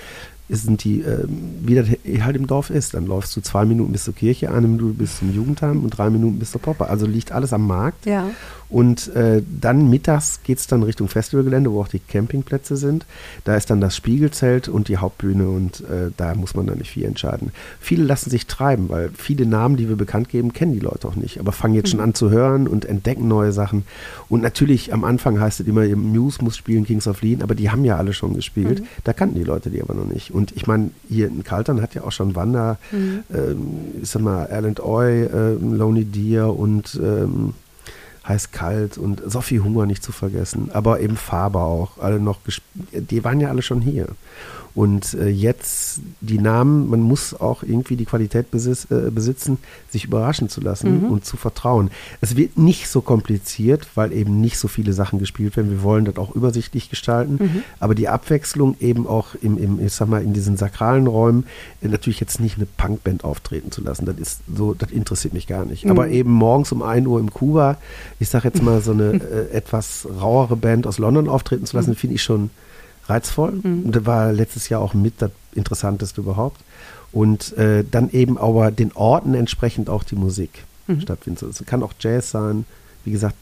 sind 0.57 0.83
die, 0.83 1.01
äh, 1.01 1.25
wie 1.61 1.75
das 1.75 1.87
halt 2.23 2.35
im 2.35 2.47
Dorf 2.47 2.69
ist. 2.69 2.93
Dann 2.93 3.05
läufst 3.05 3.35
du 3.35 3.41
zwei 3.41 3.65
Minuten 3.65 3.91
bis 3.91 4.03
zur 4.03 4.15
Kirche, 4.15 4.51
eine 4.51 4.67
Minute 4.67 4.93
bis 4.93 5.19
zum 5.19 5.33
Jugendheim 5.33 5.83
und 5.83 5.91
drei 5.91 6.09
Minuten 6.09 6.39
bis 6.39 6.51
zur 6.51 6.61
Popper. 6.61 6.89
Also 6.89 7.05
liegt 7.05 7.31
alles 7.31 7.53
am 7.53 7.67
Markt. 7.67 8.05
Ja. 8.05 8.27
Und 8.71 9.13
äh, 9.15 9.43
dann 9.59 9.89
mittags 9.89 10.39
geht 10.43 10.59
es 10.59 10.65
dann 10.65 10.81
Richtung 10.83 11.09
Festivalgelände, 11.09 11.71
wo 11.71 11.81
auch 11.81 11.89
die 11.89 11.99
Campingplätze 11.99 12.77
sind. 12.77 13.05
Da 13.43 13.57
ist 13.57 13.69
dann 13.69 13.81
das 13.81 13.97
Spiegelzelt 13.97 14.69
und 14.69 14.87
die 14.87 14.95
Hauptbühne 14.95 15.49
und 15.49 15.81
äh, 15.81 16.11
da 16.15 16.33
muss 16.35 16.55
man 16.55 16.67
dann 16.67 16.77
nicht 16.77 16.91
viel 16.91 17.03
entscheiden. 17.03 17.51
Viele 17.81 18.05
lassen 18.05 18.29
sich 18.29 18.47
treiben, 18.47 18.87
weil 18.87 19.09
viele 19.13 19.45
Namen, 19.45 19.75
die 19.75 19.89
wir 19.89 19.97
bekannt 19.97 20.29
geben, 20.29 20.53
kennen 20.53 20.71
die 20.71 20.79
Leute 20.79 21.05
auch 21.09 21.17
nicht, 21.17 21.37
aber 21.41 21.51
fangen 21.51 21.73
jetzt 21.73 21.87
mhm. 21.87 21.91
schon 21.91 21.99
an 21.99 22.13
zu 22.13 22.29
hören 22.29 22.69
und 22.69 22.85
entdecken 22.85 23.27
neue 23.27 23.51
Sachen. 23.51 23.83
Und 24.29 24.41
natürlich 24.41 24.93
am 24.93 25.03
Anfang 25.03 25.41
heißt 25.41 25.59
es 25.59 25.67
immer, 25.67 25.85
Muse 25.87 26.41
muss 26.41 26.55
spielen, 26.55 26.85
Kings 26.85 27.07
of 27.07 27.21
Lean, 27.21 27.41
aber 27.41 27.55
die 27.55 27.71
haben 27.71 27.83
ja 27.83 27.97
alle 27.97 28.13
schon 28.13 28.33
gespielt. 28.35 28.79
Mhm. 28.79 28.87
Da 29.03 29.11
kannten 29.11 29.35
die 29.35 29.43
Leute 29.43 29.69
die 29.69 29.81
aber 29.81 29.95
noch 29.95 30.07
nicht. 30.07 30.31
Und 30.33 30.40
ich 30.55 30.67
meine, 30.67 30.91
hier 31.07 31.27
in 31.27 31.43
Kaltern 31.43 31.81
hat 31.81 31.93
ja 31.93 32.03
auch 32.03 32.11
schon 32.11 32.35
Wanda, 32.35 32.77
mhm. 32.91 33.23
ähm, 33.33 33.67
ich 34.01 34.09
sag 34.09 34.21
mal, 34.21 34.47
Alan 34.47 34.75
Oy, 34.79 35.23
äh, 35.23 35.53
Lonely 35.53 36.05
Deer 36.05 36.47
und 36.57 36.99
ähm, 37.01 37.53
heiß 38.27 38.51
kalt 38.51 38.97
und 38.97 39.21
Sophie 39.25 39.59
Hunger 39.59 39.85
nicht 39.85 40.03
zu 40.03 40.11
vergessen, 40.11 40.69
aber 40.73 40.99
eben 40.99 41.17
Faber 41.17 41.63
auch, 41.63 41.97
alle 41.99 42.19
noch, 42.19 42.39
die 42.93 43.23
waren 43.23 43.39
ja 43.39 43.49
alle 43.49 43.61
schon 43.61 43.81
hier. 43.81 44.07
Und 44.73 45.13
äh, 45.15 45.27
jetzt 45.27 45.99
die 46.21 46.39
Namen, 46.39 46.89
man 46.89 47.01
muss 47.01 47.33
auch 47.33 47.63
irgendwie 47.63 47.97
die 47.97 48.05
Qualität 48.05 48.51
besitz, 48.51 48.87
äh, 48.89 49.11
besitzen, 49.11 49.57
sich 49.89 50.05
überraschen 50.05 50.47
zu 50.47 50.61
lassen 50.61 51.05
mhm. 51.05 51.11
und 51.11 51.25
zu 51.25 51.35
vertrauen. 51.35 51.91
Es 52.21 52.37
wird 52.37 52.57
nicht 52.57 52.87
so 52.87 53.01
kompliziert, 53.01 53.87
weil 53.95 54.13
eben 54.13 54.39
nicht 54.39 54.57
so 54.57 54.69
viele 54.69 54.93
Sachen 54.93 55.19
gespielt 55.19 55.57
werden. 55.57 55.71
Wir 55.71 55.83
wollen 55.83 56.05
das 56.05 56.15
auch 56.15 56.33
übersichtlich 56.33 56.89
gestalten, 56.89 57.37
mhm. 57.39 57.63
aber 57.79 57.95
die 57.95 58.07
Abwechslung 58.07 58.77
eben 58.79 59.07
auch 59.07 59.35
im, 59.41 59.57
im, 59.57 59.85
ich 59.85 59.93
sag 59.93 60.07
mal, 60.07 60.23
in 60.23 60.33
diesen 60.33 60.55
sakralen 60.55 61.07
Räumen 61.07 61.45
äh, 61.81 61.89
natürlich 61.89 62.21
jetzt 62.21 62.39
nicht 62.39 62.55
eine 62.55 62.65
Punkband 62.65 63.25
auftreten 63.25 63.71
zu 63.71 63.81
lassen. 63.81 64.05
Das 64.05 64.15
ist 64.17 64.39
so, 64.53 64.73
das 64.73 64.91
interessiert 64.91 65.33
mich 65.33 65.47
gar 65.47 65.65
nicht. 65.65 65.83
Mhm. 65.83 65.91
Aber 65.91 66.07
eben 66.07 66.31
morgens 66.31 66.71
um 66.71 66.81
1 66.81 67.05
Uhr 67.07 67.19
im 67.19 67.31
Kuba, 67.33 67.77
ich 68.19 68.29
sag 68.29 68.45
jetzt 68.45 68.63
mal 68.63 68.81
so 68.81 68.91
eine 68.91 69.13
äh, 69.51 69.51
etwas 69.51 70.07
rauere 70.21 70.55
Band 70.55 70.87
aus 70.87 70.97
London 70.97 71.27
auftreten 71.27 71.65
zu 71.65 71.75
lassen, 71.75 71.91
mhm. 71.91 71.95
finde 71.95 72.15
ich 72.15 72.23
schon 72.23 72.51
reizvoll. 73.11 73.51
Mhm. 73.63 73.83
Und 73.83 73.95
das 73.95 74.05
war 74.05 74.31
letztes 74.31 74.69
Jahr 74.69 74.81
auch 74.81 74.93
mit 74.93 75.15
das 75.21 75.31
Interessanteste 75.53 76.21
überhaupt. 76.21 76.61
Und 77.11 77.57
äh, 77.57 77.83
dann 77.89 78.09
eben 78.11 78.37
aber 78.37 78.71
den 78.71 78.93
Orten 78.93 79.33
entsprechend 79.33 79.89
auch 79.89 80.03
die 80.03 80.15
Musik 80.15 80.63
mhm. 80.87 81.01
stattfindet. 81.01 81.43
Es 81.43 81.65
kann 81.65 81.83
auch 81.83 81.93
Jazz 81.99 82.31
sein. 82.31 82.65
Wie 83.03 83.11
gesagt, 83.11 83.35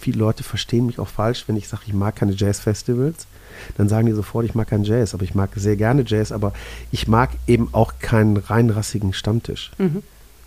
viele 0.00 0.18
Leute 0.18 0.44
verstehen 0.44 0.86
mich 0.86 0.98
auch 0.98 1.08
falsch, 1.08 1.44
wenn 1.48 1.56
ich 1.56 1.68
sage, 1.68 1.82
ich 1.86 1.94
mag 1.94 2.16
keine 2.16 2.32
Jazz-Festivals. 2.32 3.26
Dann 3.76 3.88
sagen 3.88 4.06
die 4.06 4.12
sofort, 4.12 4.44
ich 4.44 4.54
mag 4.54 4.68
keinen 4.68 4.84
Jazz, 4.84 5.14
aber 5.14 5.24
ich 5.24 5.34
mag 5.34 5.50
sehr 5.56 5.76
gerne 5.76 6.04
Jazz, 6.06 6.30
aber 6.30 6.52
ich 6.92 7.08
mag 7.08 7.30
eben 7.46 7.68
auch 7.72 7.94
keinen 8.00 8.36
reinrassigen 8.36 9.12
Stammtisch. 9.12 9.72
Mhm. 9.78 10.02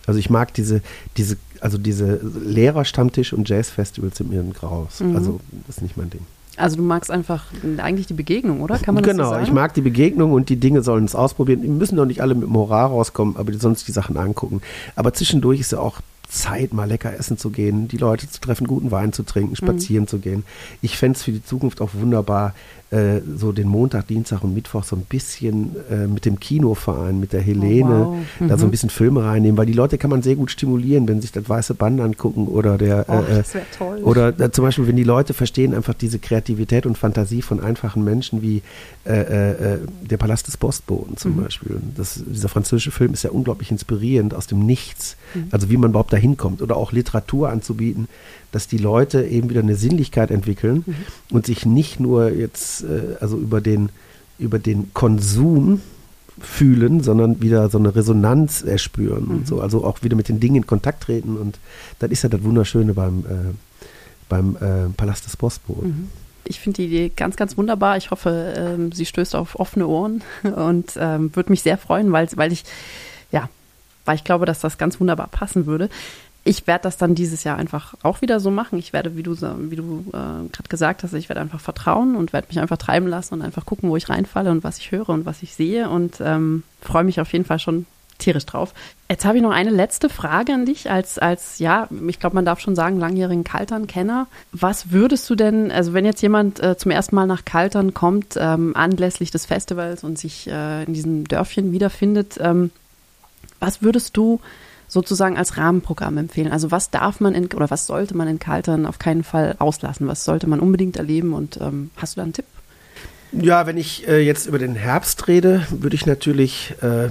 Also 0.06 0.18
ich 0.18 0.30
mag 0.30 0.54
diese, 0.54 0.80
diese, 1.16 1.36
also 1.60 1.78
diese 1.78 2.20
Lehrerstammtisch 2.22 3.32
und 3.32 3.48
Jazz-Festivals 3.48 4.16
sind 4.16 4.30
mir 4.30 4.40
ein 4.40 4.52
Graus. 4.52 5.00
Mhm. 5.00 5.16
Also 5.16 5.40
das 5.66 5.76
ist 5.76 5.82
nicht 5.82 5.96
mein 5.96 6.10
Ding. 6.10 6.26
Also 6.56 6.76
du 6.76 6.82
magst 6.82 7.10
einfach 7.10 7.44
eigentlich 7.78 8.06
die 8.06 8.14
Begegnung, 8.14 8.60
oder? 8.60 8.78
Kann 8.78 8.94
man 8.94 9.04
genau, 9.04 9.18
das 9.18 9.28
so 9.28 9.34
sagen? 9.34 9.44
ich 9.46 9.52
mag 9.52 9.74
die 9.74 9.80
Begegnung 9.80 10.32
und 10.32 10.48
die 10.48 10.56
Dinge 10.56 10.82
sollen 10.82 11.04
es 11.04 11.14
ausprobieren. 11.14 11.62
Die 11.62 11.68
müssen 11.68 11.96
doch 11.96 12.04
nicht 12.04 12.20
alle 12.20 12.34
mit 12.34 12.48
Moral 12.48 12.86
rauskommen, 12.86 13.36
aber 13.36 13.52
die 13.52 13.58
sonst 13.58 13.88
die 13.88 13.92
Sachen 13.92 14.16
angucken. 14.16 14.60
Aber 14.94 15.14
zwischendurch 15.14 15.60
ist 15.60 15.72
ja 15.72 15.78
auch 15.78 16.00
Zeit, 16.28 16.72
mal 16.72 16.88
lecker 16.88 17.12
essen 17.14 17.36
zu 17.36 17.50
gehen, 17.50 17.88
die 17.88 17.98
Leute 17.98 18.28
zu 18.28 18.40
treffen, 18.40 18.66
guten 18.66 18.90
Wein 18.90 19.12
zu 19.12 19.22
trinken, 19.22 19.54
spazieren 19.54 20.04
mhm. 20.04 20.08
zu 20.08 20.18
gehen. 20.18 20.44
Ich 20.80 20.96
fände 20.96 21.16
es 21.16 21.22
für 21.22 21.32
die 21.32 21.44
Zukunft 21.44 21.80
auch 21.80 21.90
wunderbar, 21.92 22.54
äh, 22.92 23.22
so 23.36 23.52
den 23.52 23.68
Montag, 23.68 24.06
Dienstag 24.08 24.44
und 24.44 24.54
Mittwoch 24.54 24.84
so 24.84 24.96
ein 24.96 25.02
bisschen 25.02 25.76
äh, 25.90 26.06
mit 26.06 26.26
dem 26.26 26.38
Kinoverein, 26.38 27.18
mit 27.18 27.32
der 27.32 27.40
Helene, 27.40 28.06
oh, 28.06 28.12
wow. 28.12 28.16
mhm. 28.40 28.48
da 28.48 28.58
so 28.58 28.66
ein 28.66 28.70
bisschen 28.70 28.90
Filme 28.90 29.24
reinnehmen, 29.24 29.56
weil 29.56 29.66
die 29.66 29.72
Leute 29.72 29.96
kann 29.96 30.10
man 30.10 30.22
sehr 30.22 30.36
gut 30.36 30.50
stimulieren, 30.50 31.08
wenn 31.08 31.16
sie 31.16 31.22
sich 31.22 31.32
das 31.32 31.48
weiße 31.48 31.74
Band 31.74 32.00
angucken 32.00 32.48
oder 32.48 32.76
der 32.76 33.06
oh, 33.08 33.20
äh, 33.20 33.36
das 33.36 33.52
toll. 33.78 33.98
oder 34.02 34.38
äh, 34.38 34.52
zum 34.52 34.64
Beispiel, 34.64 34.86
wenn 34.86 34.96
die 34.96 35.04
Leute 35.04 35.32
verstehen 35.32 35.74
einfach 35.74 35.94
diese 35.94 36.18
Kreativität 36.18 36.84
und 36.84 36.98
Fantasie 36.98 37.40
von 37.40 37.60
einfachen 37.60 38.04
Menschen 38.04 38.42
wie 38.42 38.62
äh, 39.06 39.20
äh, 39.74 39.78
der 40.02 40.16
Palast 40.18 40.46
des 40.48 40.58
Postboten 40.58 41.16
zum 41.16 41.36
mhm. 41.36 41.44
Beispiel. 41.44 41.80
Das, 41.96 42.22
dieser 42.26 42.48
französische 42.48 42.90
Film 42.90 43.14
ist 43.14 43.24
ja 43.24 43.30
unglaublich 43.30 43.70
inspirierend 43.70 44.34
aus 44.34 44.46
dem 44.46 44.66
Nichts, 44.66 45.16
mhm. 45.34 45.46
also 45.50 45.70
wie 45.70 45.78
man 45.78 45.90
überhaupt 45.90 46.12
dahin 46.12 46.36
kommt 46.36 46.60
oder 46.60 46.76
auch 46.76 46.92
Literatur 46.92 47.48
anzubieten, 47.48 48.08
dass 48.52 48.68
die 48.68 48.78
Leute 48.78 49.24
eben 49.24 49.50
wieder 49.50 49.60
eine 49.60 49.74
Sinnlichkeit 49.74 50.30
entwickeln 50.30 50.84
mhm. 50.86 50.94
und 51.30 51.46
sich 51.46 51.66
nicht 51.66 51.98
nur 51.98 52.30
jetzt 52.30 52.84
äh, 52.84 53.16
also 53.20 53.36
über 53.36 53.60
den, 53.60 53.88
über 54.38 54.58
den 54.58 54.94
Konsum 54.94 55.80
fühlen, 56.40 57.02
sondern 57.02 57.42
wieder 57.42 57.68
so 57.68 57.78
eine 57.78 57.94
Resonanz 57.94 58.62
erspüren 58.62 59.24
mhm. 59.24 59.30
und 59.30 59.46
so, 59.48 59.60
also 59.60 59.84
auch 59.84 60.02
wieder 60.02 60.16
mit 60.16 60.28
den 60.28 60.38
Dingen 60.38 60.56
in 60.56 60.66
Kontakt 60.66 61.02
treten 61.02 61.36
und 61.36 61.58
das 61.98 62.10
ist 62.10 62.22
ja 62.22 62.28
das 62.28 62.42
Wunderschöne 62.44 62.94
beim, 62.94 63.20
äh, 63.20 63.54
beim 64.28 64.56
äh, 64.56 64.88
Palast 64.96 65.26
des 65.26 65.36
Postboten. 65.36 65.88
Mhm 65.88 66.08
ich 66.44 66.60
finde 66.60 66.76
die 66.76 66.86
Idee 66.86 67.12
ganz, 67.14 67.36
ganz 67.36 67.56
wunderbar. 67.56 67.96
Ich 67.96 68.10
hoffe, 68.10 68.54
ähm, 68.56 68.92
sie 68.92 69.06
stößt 69.06 69.34
auf 69.34 69.58
offene 69.58 69.86
Ohren 69.86 70.22
und 70.42 70.92
ähm, 70.96 71.34
würde 71.34 71.50
mich 71.50 71.62
sehr 71.62 71.78
freuen, 71.78 72.12
weil, 72.12 72.28
weil 72.34 72.52
ich, 72.52 72.64
ja, 73.30 73.48
weil 74.04 74.16
ich 74.16 74.24
glaube, 74.24 74.46
dass 74.46 74.60
das 74.60 74.78
ganz 74.78 74.98
wunderbar 75.00 75.28
passen 75.28 75.66
würde. 75.66 75.88
Ich 76.44 76.66
werde 76.66 76.82
das 76.82 76.96
dann 76.96 77.14
dieses 77.14 77.44
Jahr 77.44 77.56
einfach 77.56 77.94
auch 78.02 78.20
wieder 78.20 78.40
so 78.40 78.50
machen. 78.50 78.78
Ich 78.78 78.92
werde, 78.92 79.16
wie 79.16 79.22
du, 79.22 79.36
wie 79.40 79.76
du 79.76 80.04
äh, 80.08 80.12
gerade 80.12 80.68
gesagt 80.68 81.02
hast, 81.02 81.12
ich 81.12 81.28
werde 81.28 81.40
einfach 81.40 81.60
vertrauen 81.60 82.16
und 82.16 82.32
werde 82.32 82.48
mich 82.48 82.58
einfach 82.58 82.78
treiben 82.78 83.06
lassen 83.06 83.34
und 83.34 83.42
einfach 83.42 83.64
gucken, 83.64 83.90
wo 83.90 83.96
ich 83.96 84.08
reinfalle 84.08 84.50
und 84.50 84.64
was 84.64 84.78
ich 84.78 84.90
höre 84.90 85.08
und 85.08 85.24
was 85.24 85.42
ich 85.42 85.54
sehe 85.54 85.88
und 85.88 86.20
ähm, 86.20 86.64
freue 86.80 87.04
mich 87.04 87.20
auf 87.20 87.32
jeden 87.32 87.44
Fall 87.44 87.60
schon 87.60 87.86
tierisch 88.18 88.46
drauf. 88.46 88.72
Jetzt 89.08 89.24
habe 89.24 89.36
ich 89.36 89.42
noch 89.42 89.50
eine 89.50 89.70
letzte 89.70 90.08
Frage 90.08 90.54
an 90.54 90.64
dich 90.64 90.90
als, 90.90 91.18
als 91.18 91.58
ja, 91.58 91.88
ich 92.08 92.18
glaube, 92.18 92.34
man 92.34 92.44
darf 92.44 92.60
schon 92.60 92.74
sagen, 92.74 92.98
langjährigen 92.98 93.44
Kaltern-Kenner. 93.44 94.26
Was 94.52 94.90
würdest 94.90 95.28
du 95.28 95.34
denn, 95.34 95.70
also 95.70 95.92
wenn 95.92 96.04
jetzt 96.04 96.22
jemand 96.22 96.62
äh, 96.62 96.76
zum 96.76 96.90
ersten 96.90 97.14
Mal 97.14 97.26
nach 97.26 97.44
Kaltern 97.44 97.94
kommt, 97.94 98.36
ähm, 98.38 98.74
anlässlich 98.74 99.30
des 99.30 99.46
Festivals 99.46 100.04
und 100.04 100.18
sich 100.18 100.48
äh, 100.48 100.84
in 100.84 100.94
diesem 100.94 101.28
Dörfchen 101.28 101.72
wiederfindet, 101.72 102.38
ähm, 102.40 102.70
was 103.60 103.82
würdest 103.82 104.16
du 104.16 104.40
sozusagen 104.92 105.38
als 105.38 105.56
Rahmenprogramm 105.56 106.18
empfehlen? 106.18 106.52
Also 106.52 106.70
was 106.70 106.90
darf 106.90 107.18
man 107.18 107.34
in, 107.34 107.46
oder 107.46 107.70
was 107.70 107.86
sollte 107.86 108.14
man 108.14 108.28
in 108.28 108.38
Kaltern 108.38 108.84
auf 108.84 108.98
keinen 108.98 109.24
Fall 109.24 109.56
auslassen? 109.58 110.06
Was 110.06 110.24
sollte 110.24 110.46
man 110.46 110.60
unbedingt 110.60 110.98
erleben? 110.98 111.32
Und 111.32 111.58
ähm, 111.62 111.90
hast 111.96 112.14
du 112.14 112.20
da 112.20 112.24
einen 112.24 112.34
Tipp? 112.34 112.44
Ja, 113.32 113.66
wenn 113.66 113.78
ich 113.78 114.06
äh, 114.06 114.18
jetzt 114.18 114.46
über 114.46 114.58
den 114.58 114.74
Herbst 114.74 115.26
rede, 115.28 115.66
würde 115.70 115.96
ich 115.96 116.04
natürlich 116.04 116.74
äh, 116.82 117.08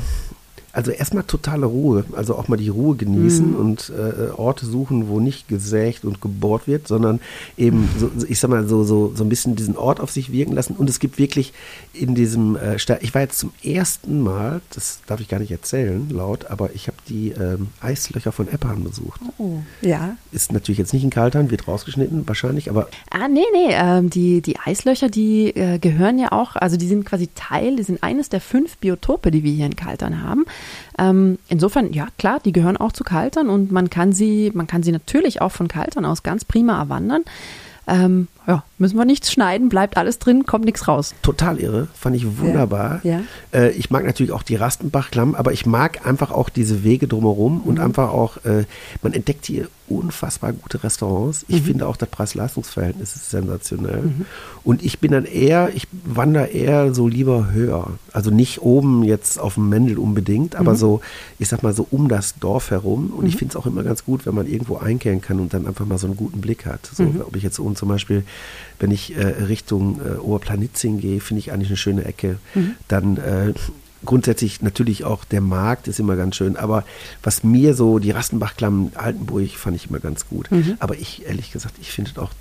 also 0.74 0.92
erstmal 0.92 1.24
totale 1.24 1.66
Ruhe, 1.66 2.06
also 2.14 2.36
auch 2.36 2.48
mal 2.48 2.58
die 2.58 2.70
Ruhe 2.70 2.96
genießen 2.96 3.52
mhm. 3.52 3.56
und 3.56 3.92
äh, 3.98 4.32
Orte 4.32 4.66
suchen, 4.66 5.10
wo 5.10 5.20
nicht 5.20 5.48
gesägt 5.48 6.06
und 6.06 6.22
gebohrt 6.22 6.68
wird, 6.68 6.88
sondern 6.88 7.20
eben, 7.58 7.90
so, 7.98 8.10
ich 8.28 8.40
sag 8.40 8.50
mal, 8.50 8.68
so, 8.68 8.84
so, 8.84 9.12
so 9.16 9.24
ein 9.24 9.30
bisschen 9.30 9.56
diesen 9.56 9.78
Ort 9.78 10.00
auf 10.00 10.12
sich 10.12 10.32
wirken 10.32 10.54
lassen. 10.54 10.76
Und 10.76 10.90
es 10.90 11.00
gibt 11.00 11.18
wirklich 11.18 11.54
in 11.94 12.16
diesem, 12.16 12.56
äh, 12.56 12.76
ich 12.76 13.14
war 13.14 13.22
jetzt 13.22 13.40
zum 13.40 13.52
ersten 13.64 14.22
Mal, 14.22 14.62
das 14.74 15.02
darf 15.08 15.20
ich 15.20 15.28
gar 15.28 15.40
nicht 15.40 15.52
erzählen 15.52 16.10
laut, 16.10 16.46
aber 16.46 16.74
ich 16.74 16.88
habe 16.88 16.98
die 17.10 17.30
ähm, 17.30 17.68
Eislöcher 17.82 18.32
von 18.32 18.48
Eppan 18.48 18.84
besucht. 18.84 19.20
Oh, 19.38 19.60
ja. 19.82 20.16
Ist 20.32 20.54
natürlich 20.54 20.80
jetzt 20.80 20.94
nicht 20.94 21.04
in 21.04 21.10
Kaltern, 21.10 21.52
wird 21.52 21.68
rausgeschnitten 21.68 22.28
wahrscheinlich, 22.28 22.70
aber. 22.70 22.88
Ah, 23.10 23.28
nee, 23.28 23.42
nee, 23.54 23.72
ähm, 23.72 24.10
die, 24.10 24.42
die 24.42 24.58
Eislöcher, 24.58 25.10
die 25.10 25.50
äh, 25.50 25.80
gehören 25.80 26.18
ja 26.18 26.32
auch, 26.32 26.56
also 26.56 26.78
die 26.78 26.88
sind 26.88 27.06
quasi 27.06 27.30
Teil, 27.36 27.76
die 27.76 27.84
sind 27.84 28.04
eines 28.04 28.30
der 28.30 28.42
fünf 28.42 28.78
Biotope, 28.78 29.32
die 29.32 29.44
wir 29.44 29.52
hier 29.52 29.66
in 29.66 29.76
Kaltern 29.76 30.24
haben. 30.24 30.46
Ähm, 30.98 31.38
insofern, 31.48 31.94
ja 31.94 32.08
klar, 32.18 32.40
die 32.44 32.52
gehören 32.52 32.78
auch 32.78 32.92
zu 32.92 33.04
Kaltern 33.04 33.50
und 33.50 33.72
man 33.72 33.90
kann 33.90 34.14
sie, 34.14 34.52
man 34.54 34.68
kann 34.68 34.84
sie 34.84 34.92
natürlich 34.92 35.42
auch 35.42 35.52
von 35.52 35.68
Kaltern 35.68 36.06
aus 36.06 36.24
ganz 36.24 36.46
prima 36.46 36.80
erwandern. 36.80 37.24
Ähm, 37.88 38.28
ja, 38.48 38.64
müssen 38.78 38.98
wir 38.98 39.06
nichts 39.06 39.32
schneiden, 39.32 39.68
bleibt 39.68 39.98
alles 39.98 40.20
drin, 40.20 40.46
kommt 40.46 40.66
nichts 40.66 40.88
raus. 40.88 41.16
Total 41.24 41.60
irre, 41.60 41.88
fand 41.94 42.16
ich 42.16 42.38
wunderbar. 42.40 43.02
Ja, 43.04 43.22
ja. 43.54 43.60
Äh, 43.60 43.72
ich 43.72 43.90
mag 43.90 44.06
natürlich 44.06 44.32
auch 44.32 44.44
die 44.44 44.56
Rastenbach-Klamm, 44.56 45.36
aber 45.36 45.52
ich 45.52 45.66
mag 45.66 46.06
einfach 46.06 46.32
auch 46.32 46.50
diese 46.50 46.84
Wege 46.84 47.08
drumherum 47.08 47.56
mhm. 47.56 47.62
und 47.62 47.80
einfach 47.80 48.10
auch, 48.10 48.38
äh, 48.46 48.66
man 49.02 49.14
entdeckt 49.14 49.46
hier 49.46 49.68
unfassbar 49.98 50.54
gute 50.54 50.84
Restaurants. 50.84 51.46
Ich 51.48 51.62
mhm. 51.62 51.66
finde 51.66 51.88
auch 51.88 51.98
das 51.98 52.10
Preis-Leistungs-Verhältnis 52.10 53.16
ist 53.16 53.30
sensationell. 53.30 54.02
Mhm. 54.04 54.26
Und 54.64 54.84
ich 54.84 55.00
bin 55.00 55.12
dann 55.12 55.26
eher, 55.26 55.72
ich 55.74 55.88
wandere 56.06 56.48
eher 56.48 56.94
so 56.94 57.08
lieber 57.08 57.52
höher. 57.52 57.92
Also 58.12 58.32
nicht 58.32 58.62
oben 58.62 59.04
jetzt 59.04 59.40
auf 59.40 59.56
dem 59.56 59.70
Mendel 59.70 59.98
unbedingt, 59.98 60.56
aber 60.56 60.74
mhm. 60.74 60.78
so, 60.78 61.02
ich 61.40 61.50
sag 61.50 61.64
mal 61.64 61.74
so 61.74 61.88
um 61.92 62.08
das 62.08 62.36
Dorf 62.40 62.72
herum. 62.72 63.12
Und 63.16 63.26
ich 63.26 63.36
mhm. 63.36 63.40
finde 63.40 63.52
es 63.54 63.56
auch 63.56 63.66
immer 63.66 63.84
ganz 63.84 64.06
gut, 64.06 64.26
wenn 64.26 64.36
man 64.36 64.48
irgendwo 64.48 64.78
einkehren 64.78 65.22
kann 65.22 65.40
und 65.40 65.54
dann 65.54 65.68
einfach 65.68 65.86
mal 65.86 65.98
so 65.98 66.08
einen 66.08 66.18
guten 66.18 66.42
Blick 66.42 66.66
hat. 66.66 66.90
So, 66.94 67.04
mhm. 67.04 67.22
ob 67.22 67.36
ich 67.36 67.44
jetzt 67.44 67.60
oben 67.60 67.76
zum 67.76 67.90
Beispiel 67.90 68.24
wenn 68.82 68.92
ich 68.92 69.16
äh, 69.16 69.22
Richtung 69.22 70.02
äh, 70.04 70.18
Oberplanitzing 70.18 71.00
gehe, 71.00 71.20
finde 71.22 71.40
ich 71.40 71.52
eigentlich 71.52 71.70
eine 71.70 71.78
schöne 71.78 72.06
Ecke. 72.06 72.38
Mhm. 72.56 72.76
Dann 72.88 73.18
äh, 73.18 73.54
grundsätzlich 74.06 74.62
natürlich 74.62 75.04
auch 75.04 75.24
der 75.24 75.42
Markt 75.42 75.88
ist 75.88 76.00
immer 76.00 76.16
ganz 76.16 76.36
schön, 76.36 76.58
aber 76.58 76.84
was 77.24 77.44
mir 77.44 77.74
so, 77.74 78.00
die 78.00 78.12
Rastenbachklamm 78.12 78.92
Altenburg 78.96 79.52
fand 79.52 79.76
ich 79.76 79.90
immer 79.90 80.00
ganz 80.00 80.28
gut. 80.28 80.52
Mhm. 80.52 80.76
Aber 80.80 80.96
ich, 80.96 81.26
ehrlich 81.26 81.52
gesagt, 81.52 81.76
ich 81.80 81.92
finde 81.92 82.22
auch 82.22 82.32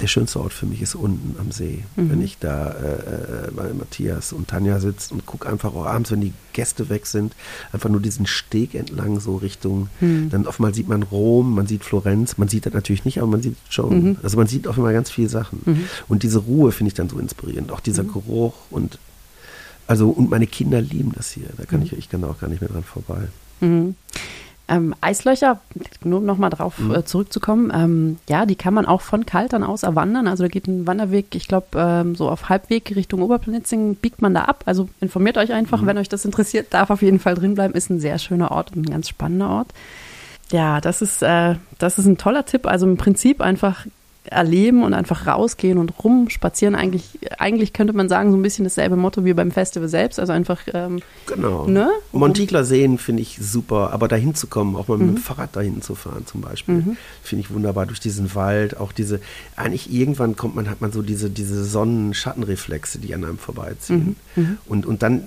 der 0.00 0.08
schönste 0.08 0.40
Ort 0.40 0.52
für 0.52 0.66
mich 0.66 0.82
ist 0.82 0.94
unten 0.94 1.38
am 1.38 1.52
See. 1.52 1.84
Mhm. 1.96 2.10
Wenn 2.10 2.22
ich 2.22 2.38
da 2.38 2.70
äh, 2.70 3.46
äh, 3.46 3.50
bei 3.54 3.72
Matthias 3.72 4.32
und 4.32 4.48
Tanja 4.48 4.80
sitze 4.80 5.14
und 5.14 5.26
gucke 5.26 5.48
einfach 5.48 5.74
auch 5.74 5.86
abends, 5.86 6.10
wenn 6.10 6.20
die 6.20 6.32
Gäste 6.52 6.88
weg 6.88 7.06
sind, 7.06 7.34
einfach 7.72 7.88
nur 7.88 8.00
diesen 8.00 8.26
Steg 8.26 8.74
entlang 8.74 9.20
so 9.20 9.36
Richtung, 9.36 9.88
mhm. 10.00 10.30
dann 10.30 10.46
oftmals 10.46 10.76
sieht 10.76 10.88
man 10.88 11.04
Rom, 11.04 11.54
man 11.54 11.66
sieht 11.66 11.84
Florenz, 11.84 12.36
man 12.36 12.48
sieht 12.48 12.66
das 12.66 12.72
natürlich 12.72 13.04
nicht, 13.04 13.18
aber 13.18 13.28
man 13.28 13.42
sieht 13.42 13.56
schon. 13.68 14.04
Mhm. 14.04 14.16
Also 14.22 14.36
man 14.36 14.46
sieht 14.46 14.66
auf 14.66 14.76
einmal 14.76 14.92
ganz 14.92 15.10
viele 15.10 15.28
Sachen. 15.28 15.60
Mhm. 15.64 15.84
Und 16.08 16.24
diese 16.24 16.40
Ruhe 16.40 16.72
finde 16.72 16.88
ich 16.88 16.94
dann 16.94 17.08
so 17.08 17.18
inspirierend. 17.18 17.70
Auch 17.70 17.80
dieser 17.80 18.02
mhm. 18.02 18.12
Geruch 18.12 18.54
und 18.70 18.98
also 19.86 20.08
und 20.10 20.30
meine 20.30 20.46
Kinder 20.46 20.80
lieben 20.80 21.12
das 21.14 21.30
hier. 21.32 21.48
Da 21.56 21.64
kann 21.64 21.80
mhm. 21.80 21.86
ich, 21.86 21.92
ich 21.92 22.08
kann 22.08 22.24
auch 22.24 22.40
gar 22.40 22.48
nicht 22.48 22.60
mehr 22.60 22.70
dran 22.70 22.84
vorbei. 22.84 23.28
Ähm, 24.68 24.94
Eislöcher, 25.00 25.60
nur 26.04 26.20
um 26.20 26.24
nochmal 26.24 26.48
drauf 26.48 26.78
mhm. 26.78 26.94
äh, 26.94 27.04
zurückzukommen, 27.04 27.72
ähm, 27.74 28.18
ja, 28.28 28.46
die 28.46 28.54
kann 28.54 28.72
man 28.72 28.86
auch 28.86 29.00
von 29.00 29.26
Kaltern 29.26 29.64
aus 29.64 29.82
erwandern. 29.82 30.28
Also 30.28 30.44
da 30.44 30.48
geht 30.48 30.68
ein 30.68 30.86
Wanderweg, 30.86 31.34
ich 31.34 31.48
glaube, 31.48 31.66
ähm, 31.74 32.14
so 32.14 32.30
auf 32.30 32.48
Halbweg 32.48 32.94
Richtung 32.94 33.22
Oberplanitzing 33.22 33.96
biegt 33.96 34.22
man 34.22 34.34
da 34.34 34.44
ab. 34.44 34.62
Also 34.66 34.88
informiert 35.00 35.36
euch 35.36 35.52
einfach, 35.52 35.82
mhm. 35.82 35.86
wenn 35.86 35.98
euch 35.98 36.08
das 36.08 36.24
interessiert, 36.24 36.68
darf 36.72 36.90
auf 36.90 37.02
jeden 37.02 37.18
Fall 37.18 37.34
drin 37.34 37.54
bleiben. 37.54 37.74
Ist 37.74 37.90
ein 37.90 38.00
sehr 38.00 38.18
schöner 38.18 38.52
Ort 38.52 38.74
und 38.74 38.86
ein 38.86 38.90
ganz 38.90 39.08
spannender 39.08 39.50
Ort. 39.50 39.68
Ja, 40.52 40.80
das 40.80 41.02
ist, 41.02 41.22
äh, 41.22 41.56
das 41.78 41.98
ist 41.98 42.06
ein 42.06 42.16
toller 42.16 42.46
Tipp. 42.46 42.66
Also 42.66 42.86
im 42.86 42.96
Prinzip 42.96 43.40
einfach 43.40 43.86
erleben 44.24 44.84
und 44.84 44.94
einfach 44.94 45.26
rausgehen 45.26 45.78
und 45.78 45.92
rumspazieren. 46.02 46.74
Eigentlich, 46.74 47.18
eigentlich 47.38 47.72
könnte 47.72 47.92
man 47.92 48.08
sagen, 48.08 48.30
so 48.30 48.36
ein 48.36 48.42
bisschen 48.42 48.64
dasselbe 48.64 48.96
Motto 48.96 49.24
wie 49.24 49.34
beim 49.34 49.50
Festival 49.50 49.88
selbst. 49.88 50.20
Also 50.20 50.32
einfach. 50.32 50.60
Ähm, 50.72 51.00
genau. 51.26 51.66
Ne? 51.66 51.90
Montigler 52.12 52.64
Seen 52.64 52.98
finde 52.98 53.22
ich 53.22 53.38
super, 53.40 53.92
aber 53.92 54.08
dahin 54.08 54.34
zu 54.34 54.46
kommen, 54.46 54.76
auch 54.76 54.88
mal 54.88 54.98
mit 54.98 55.08
dem 55.08 55.14
mhm. 55.14 55.18
Fahrrad 55.18 55.56
dahin 55.56 55.82
zu 55.82 55.94
fahren 55.94 56.24
zum 56.26 56.40
Beispiel, 56.40 56.74
mhm. 56.74 56.96
finde 57.22 57.44
ich 57.44 57.52
wunderbar. 57.52 57.86
Durch 57.86 58.00
diesen 58.00 58.34
Wald, 58.34 58.76
auch 58.76 58.92
diese, 58.92 59.20
eigentlich 59.56 59.92
irgendwann 59.92 60.36
kommt 60.36 60.54
man, 60.54 60.70
hat 60.70 60.80
man 60.80 60.92
so 60.92 61.02
diese, 61.02 61.28
diese 61.28 61.64
Sonnen-Schattenreflexe, 61.64 62.98
die 62.98 63.14
an 63.14 63.24
einem 63.24 63.38
vorbeiziehen. 63.38 64.16
Mhm. 64.36 64.42
mhm. 64.42 64.58
Und, 64.66 64.86
und 64.86 65.02
dann 65.02 65.24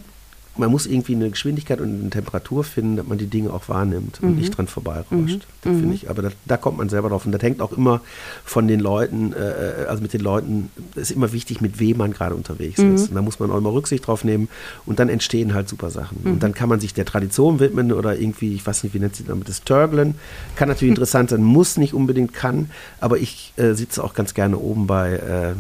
man 0.58 0.72
muss 0.72 0.86
irgendwie 0.86 1.16
eine 1.16 1.30
Geschwindigkeit 1.30 1.82
und 1.82 2.00
eine 2.02 2.10
Temperatur 2.10 2.64
finden, 2.64 2.98
dass 2.98 3.08
man 3.08 3.18
die 3.18 3.28
Dinge 3.28 3.52
auch 3.52 3.68
wahrnimmt 3.68 4.20
und 4.22 4.32
mhm. 4.32 4.36
nicht 4.38 4.58
dran 4.58 4.68
vorbeirauscht. 4.68 5.12
Mhm. 5.12 5.42
Das 5.62 5.72
finde 5.74 5.88
mhm. 5.88 5.94
ich. 5.94 6.10
Aber 6.10 6.22
da, 6.22 6.30
da, 6.46 6.58
kommt 6.58 6.78
man 6.78 6.90
selber 6.90 7.10
drauf. 7.10 7.26
Und 7.26 7.32
das 7.32 7.42
hängt 7.42 7.62
auch 7.62 7.74
immer 7.74 8.02
von 8.44 8.68
den 8.68 8.80
Leuten, 8.80 9.34
äh, 9.34 9.86
also 9.88 10.02
mit 10.02 10.14
den 10.14 10.22
Leuten, 10.22 10.70
ist 10.96 11.12
immer 11.12 11.34
wichtig, 11.34 11.62
mit 11.62 11.80
wem 11.80 11.98
man 11.98 12.14
gerade 12.14 12.36
unterwegs 12.36 12.80
mhm. 12.80 12.96
ist. 12.96 13.10
Und 13.10 13.16
da 13.16 13.22
muss 13.22 13.40
man 13.40 13.52
auch 13.52 13.58
immer 13.58 13.74
Rücksicht 13.74 14.08
drauf 14.08 14.24
nehmen. 14.24 14.48
Und 14.86 15.00
dann 15.00 15.10
entstehen 15.10 15.54
halt 15.54 15.68
super 15.68 15.90
Sachen. 15.90 16.18
Und 16.24 16.44
dann 16.44 16.54
kann 16.54 16.70
man 16.70 16.80
sich 16.80 16.94
der 16.94 17.06
Tradition 17.06 17.60
widmen 17.60 17.92
oder 17.92 18.18
irgendwie, 18.18 18.54
ich 18.54 18.66
weiß 18.66 18.84
nicht, 18.84 18.94
wie 18.94 19.00
nennt 19.00 19.16
sich 19.16 19.26
damit, 19.26 19.50
das 19.50 19.64
Törgeln. 19.64 20.16
Kann 20.56 20.70
natürlich 20.70 20.92
interessant 20.96 21.30
sein, 21.32 21.44
muss 21.44 21.78
nicht 21.78 21.94
unbedingt 21.94 22.34
kann. 22.34 22.70
Aber 23.00 23.18
ich 23.18 23.54
äh, 23.58 23.74
sitze 23.74 24.04
auch 24.04 24.14
ganz 24.14 24.34
gerne 24.34 24.58
oben 24.58 24.88
bei 24.88 25.14
äh, 25.14 25.54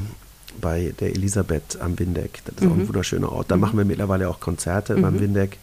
bei 0.59 0.93
der 0.99 1.09
Elisabeth 1.09 1.79
am 1.79 1.97
Windeck. 1.97 2.41
Das 2.45 2.55
ist 2.55 2.61
mhm. 2.61 2.67
auch 2.67 2.73
ein 2.73 2.81
mhm. 2.81 2.87
wunderschöner 2.87 3.31
Ort. 3.31 3.51
Da 3.51 3.55
mhm. 3.55 3.61
machen 3.61 3.77
wir 3.77 3.85
mittlerweile 3.85 4.29
auch 4.29 4.39
Konzerte 4.39 4.95
mhm. 4.95 5.01
beim 5.01 5.19
Windeck. 5.19 5.57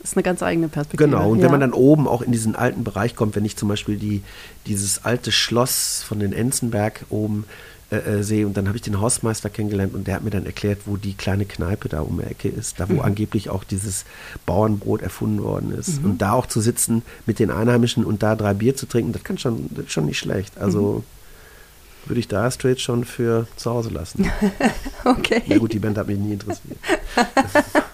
Das 0.00 0.12
ist 0.12 0.16
eine 0.16 0.22
ganz 0.22 0.42
eigene 0.42 0.68
Perspektive. 0.68 1.10
Genau, 1.10 1.30
und 1.30 1.38
ja. 1.38 1.44
wenn 1.44 1.50
man 1.50 1.60
dann 1.60 1.72
oben 1.72 2.06
auch 2.06 2.22
in 2.22 2.30
diesen 2.30 2.54
alten 2.54 2.84
Bereich 2.84 3.16
kommt, 3.16 3.34
wenn 3.36 3.44
ich 3.44 3.56
zum 3.56 3.68
Beispiel 3.68 3.96
die, 3.96 4.22
dieses 4.66 5.04
alte 5.04 5.32
Schloss 5.32 6.04
von 6.06 6.20
den 6.20 6.32
Enzenberg 6.32 7.04
oben 7.10 7.46
äh, 7.90 7.96
äh 7.96 8.22
sehe 8.22 8.46
und 8.46 8.56
dann 8.56 8.68
habe 8.68 8.76
ich 8.76 8.82
den 8.82 9.00
Hausmeister 9.00 9.50
kennengelernt 9.50 9.94
und 9.94 10.06
der 10.06 10.14
hat 10.14 10.22
mir 10.22 10.30
dann 10.30 10.46
erklärt, 10.46 10.82
wo 10.86 10.96
die 10.96 11.14
kleine 11.14 11.46
Kneipe 11.46 11.88
da 11.88 12.00
um 12.00 12.18
die 12.18 12.24
Ecke 12.24 12.48
ist, 12.48 12.78
da 12.78 12.88
wo 12.88 12.94
mhm. 12.94 13.00
angeblich 13.00 13.50
auch 13.50 13.64
dieses 13.64 14.04
Bauernbrot 14.46 15.02
erfunden 15.02 15.42
worden 15.42 15.72
ist. 15.72 16.00
Mhm. 16.00 16.10
Und 16.10 16.22
da 16.22 16.32
auch 16.32 16.46
zu 16.46 16.60
sitzen 16.60 17.02
mit 17.26 17.40
den 17.40 17.50
Einheimischen 17.50 18.04
und 18.04 18.22
da 18.22 18.36
drei 18.36 18.54
Bier 18.54 18.76
zu 18.76 18.86
trinken, 18.86 19.12
das 19.12 19.24
kann 19.24 19.38
schon, 19.38 19.68
das 19.70 19.86
ist 19.86 19.92
schon 19.92 20.06
nicht 20.06 20.18
schlecht. 20.18 20.58
Also 20.58 21.02
würde 22.08 22.20
ich 22.20 22.28
da 22.28 22.50
straight 22.50 22.80
schon 22.80 23.04
für 23.04 23.46
zu 23.56 23.70
Hause 23.70 23.90
lassen. 23.90 24.30
okay. 25.04 25.42
Na 25.46 25.58
gut, 25.58 25.72
die 25.72 25.78
Band 25.78 25.98
hat 25.98 26.06
mich 26.06 26.18
nie 26.18 26.32
interessiert. 26.32 26.78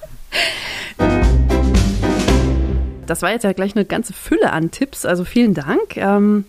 das 3.06 3.22
war 3.22 3.30
jetzt 3.30 3.44
ja 3.44 3.52
gleich 3.52 3.76
eine 3.76 3.84
ganze 3.84 4.12
Fülle 4.12 4.52
an 4.52 4.70
Tipps, 4.70 5.04
also 5.04 5.24
vielen 5.24 5.54
Dank. 5.54 5.96
Ähm, 5.96 6.44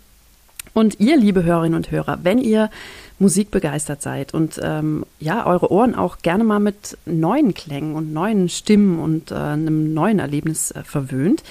und 0.74 1.00
ihr, 1.00 1.18
liebe 1.18 1.44
Hörerinnen 1.44 1.78
und 1.78 1.92
Hörer, 1.92 2.20
wenn 2.24 2.38
ihr 2.38 2.70
Musik 3.18 3.50
begeistert 3.50 4.02
seid 4.02 4.34
und 4.34 4.60
ähm, 4.62 5.06
ja, 5.20 5.46
eure 5.46 5.72
Ohren 5.72 5.96
auch 5.96 6.18
gerne 6.18 6.44
mal 6.44 6.60
mit 6.60 6.98
neuen 7.06 7.54
Klängen 7.54 7.96
und 7.96 8.12
neuen 8.12 8.50
Stimmen 8.50 9.00
und 9.00 9.32
äh, 9.32 9.36
einem 9.36 9.94
neuen 9.94 10.20
Erlebnis 10.20 10.72
äh, 10.72 10.84
verwöhnt, 10.84 11.42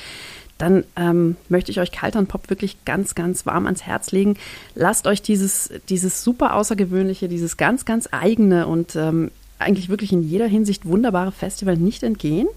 dann 0.58 0.84
ähm, 0.96 1.36
möchte 1.48 1.70
ich 1.70 1.80
euch 1.80 1.92
Kaltern 1.92 2.26
Pop 2.26 2.48
wirklich 2.48 2.84
ganz, 2.84 3.14
ganz 3.14 3.44
warm 3.46 3.66
ans 3.66 3.82
Herz 3.82 4.12
legen. 4.12 4.36
Lasst 4.74 5.06
euch 5.06 5.20
dieses, 5.20 5.70
dieses 5.88 6.22
super 6.22 6.54
außergewöhnliche, 6.54 7.28
dieses 7.28 7.56
ganz, 7.56 7.84
ganz 7.84 8.08
eigene 8.12 8.66
und 8.66 8.94
ähm, 8.96 9.30
eigentlich 9.58 9.88
wirklich 9.88 10.12
in 10.12 10.22
jeder 10.22 10.46
Hinsicht 10.46 10.86
wunderbare 10.86 11.32
Festival 11.32 11.76
nicht 11.76 12.02
entgehen. 12.02 12.48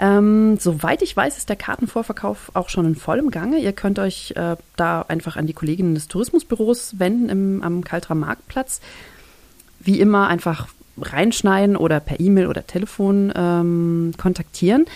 Ähm, 0.00 0.58
soweit 0.58 1.02
ich 1.02 1.16
weiß, 1.16 1.36
ist 1.36 1.48
der 1.48 1.56
Kartenvorverkauf 1.56 2.52
auch 2.54 2.68
schon 2.68 2.86
in 2.86 2.94
vollem 2.94 3.30
Gange. 3.30 3.58
Ihr 3.58 3.72
könnt 3.72 3.98
euch 3.98 4.32
äh, 4.36 4.56
da 4.76 5.04
einfach 5.08 5.36
an 5.36 5.46
die 5.46 5.52
Kolleginnen 5.52 5.94
des 5.94 6.06
Tourismusbüros 6.06 6.98
wenden 6.98 7.28
im, 7.28 7.62
am 7.62 7.82
Kaltrer 7.82 8.14
Marktplatz. 8.14 8.80
wie 9.80 10.00
immer 10.00 10.28
einfach 10.28 10.68
reinschneiden 11.00 11.76
oder 11.76 12.00
per 12.00 12.20
E-Mail 12.20 12.46
oder 12.46 12.66
Telefon 12.66 13.32
ähm, 13.34 14.12
kontaktieren. 14.16 14.86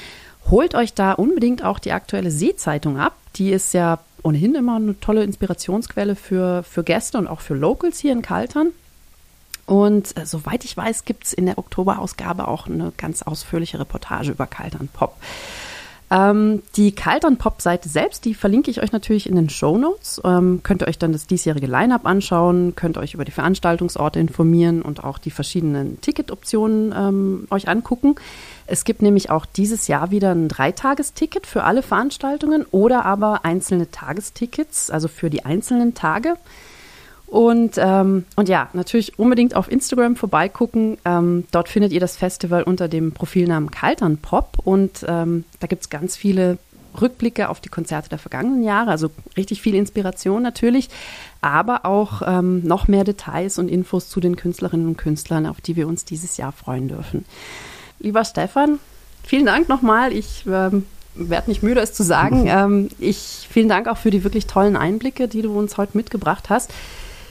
Holt 0.51 0.75
euch 0.75 0.95
da 0.95 1.13
unbedingt 1.13 1.65
auch 1.65 1.79
die 1.79 1.93
aktuelle 1.93 2.31
Seezeitung 2.31 2.99
ab. 2.99 3.17
Die 3.37 3.51
ist 3.51 3.73
ja 3.75 3.99
ohnehin 4.23 4.55
immer 4.55 4.77
eine 4.77 4.99
tolle 5.01 5.25
Inspirationsquelle 5.25 6.17
für, 6.17 6.63
für 6.63 6.85
Gäste 6.85 7.19
und 7.19 7.27
auch 7.27 7.41
für 7.41 7.55
Locals 7.55 7.99
hier 7.99 8.13
in 8.13 8.23
Kaltern. 8.23 8.69
Und 9.67 10.17
äh, 10.17 10.27
soweit 10.27 10.65
ich 10.65 10.77
weiß, 10.77 11.05
gibt 11.05 11.25
es 11.25 11.33
in 11.33 11.47
der 11.47 11.59
Oktoberausgabe 11.59 12.49
auch 12.49 12.67
eine 12.67 12.93
ganz 12.97 13.23
ausführliche 13.23 13.79
Reportage 13.79 14.33
über 14.33 14.47
Kaltern 14.47 14.89
Pop. 14.93 15.17
Ähm, 16.11 16.63
die 16.77 16.93
Kaltern 16.93 17.39
Pop-Seite 17.39 17.89
selbst, 17.89 18.27
die 18.27 18.35
verlinke 18.35 18.71
ich 18.71 18.83
euch 18.83 18.93
natürlich 18.93 19.27
in 19.27 19.35
den 19.35 19.49
Show 19.49 19.79
Notes. 19.79 20.21
Ähm, 20.25 20.61
könnt 20.63 20.83
ihr 20.83 20.89
euch 20.89 20.99
dann 20.99 21.13
das 21.13 21.27
diesjährige 21.27 21.67
Line-Up 21.67 22.05
anschauen, 22.05 22.75
könnt 22.77 22.99
euch 22.99 23.15
über 23.15 23.25
die 23.25 23.33
Veranstaltungsorte 23.33 24.21
informieren 24.21 24.83
und 24.83 25.05
auch 25.05 25.17
die 25.17 25.31
verschiedenen 25.31 26.01
Ticketoptionen 26.03 26.93
ähm, 26.95 27.47
euch 27.51 27.67
angucken. 27.69 28.17
Es 28.67 28.85
gibt 28.85 29.03
nämlich 29.03 29.31
auch 29.31 29.47
dieses 29.47 29.89
Jahr 29.89 30.11
wieder 30.11 30.33
ein 30.33 30.49
Dreitagesticket 30.49 31.47
für 31.47 31.65
alle 31.65 31.83
Veranstaltungen 31.83 32.65
oder 32.71 33.05
aber 33.05 33.45
einzelne 33.45 33.91
Tagestickets, 33.91 34.91
also 34.91 35.09
für 35.09 35.31
die 35.31 35.45
einzelnen 35.45 35.95
Tage. 35.95 36.37
Und, 37.27 37.77
ähm, 37.79 38.27
und 38.37 38.51
ja, 38.51 38.69
natürlich 38.75 39.19
unbedingt 39.19 39.57
auf 39.57 39.73
Instagram 39.73 40.17
vorbeigucken. 40.17 40.99
Ähm, 41.07 41.45
dort 41.51 41.71
findet 41.71 41.91
ihr 41.91 42.01
das 42.01 42.15
Festival 42.15 42.63
unter 42.63 42.89
dem 42.89 43.13
Profilnamen 43.13 43.71
Kaltern 43.71 44.19
Pop. 44.19 44.59
Und 44.65 45.05
ähm, 45.09 45.45
da 45.59 45.67
gibt 45.67 45.81
es 45.81 45.89
ganz 45.89 46.15
viele 46.15 46.59
Rückblicke 47.01 47.49
auf 47.49 47.61
die 47.61 47.71
Konzerte 47.71 48.11
der 48.11 48.19
vergangenen 48.19 48.63
Jahre. 48.63 48.91
Also 48.91 49.11
richtig 49.35 49.63
viel 49.63 49.75
Inspiration 49.75 50.43
natürlich, 50.43 50.91
aber 51.41 51.87
auch 51.87 52.21
ähm, 52.27 52.63
noch 52.65 52.87
mehr 52.87 53.05
Details 53.05 53.59
und 53.59 53.69
Infos 53.69 54.11
zu 54.11 54.21
den 54.21 54.37
Künstlerinnen 54.37 54.87
und 54.87 54.99
Künstlern, 54.99 55.47
auf 55.47 55.63
die 55.63 55.77
wir 55.77 55.89
uns 55.89 56.05
dieses 56.05 56.37
Jahr 56.37 56.53
freuen 56.53 56.89
dürfen. 56.89 57.25
Lieber 58.03 58.25
Stefan, 58.25 58.81
vielen 59.23 59.47
Dank 59.47 59.69
nochmal. 59.69 60.13
Ich 60.13 60.45
ähm, 60.47 60.87
werde 61.15 61.49
nicht 61.49 61.63
müde, 61.63 61.81
es 61.81 61.95
zu 61.95 62.03
sagen. 62.03 62.47
Ähm, 62.53 62.89
ich 62.99 63.47
vielen 63.51 63.69
Dank 63.69 63.87
auch 63.87 63.97
für 63.97 64.11
die 64.11 64.25
wirklich 64.25 64.47
tollen 64.47 64.77
Einblicke, 64.77 65.29
die 65.29 65.41
du 65.43 65.57
uns 65.57 65.79
heute 65.79 65.97
mitgebracht 65.97 66.51
hast. 66.51 66.73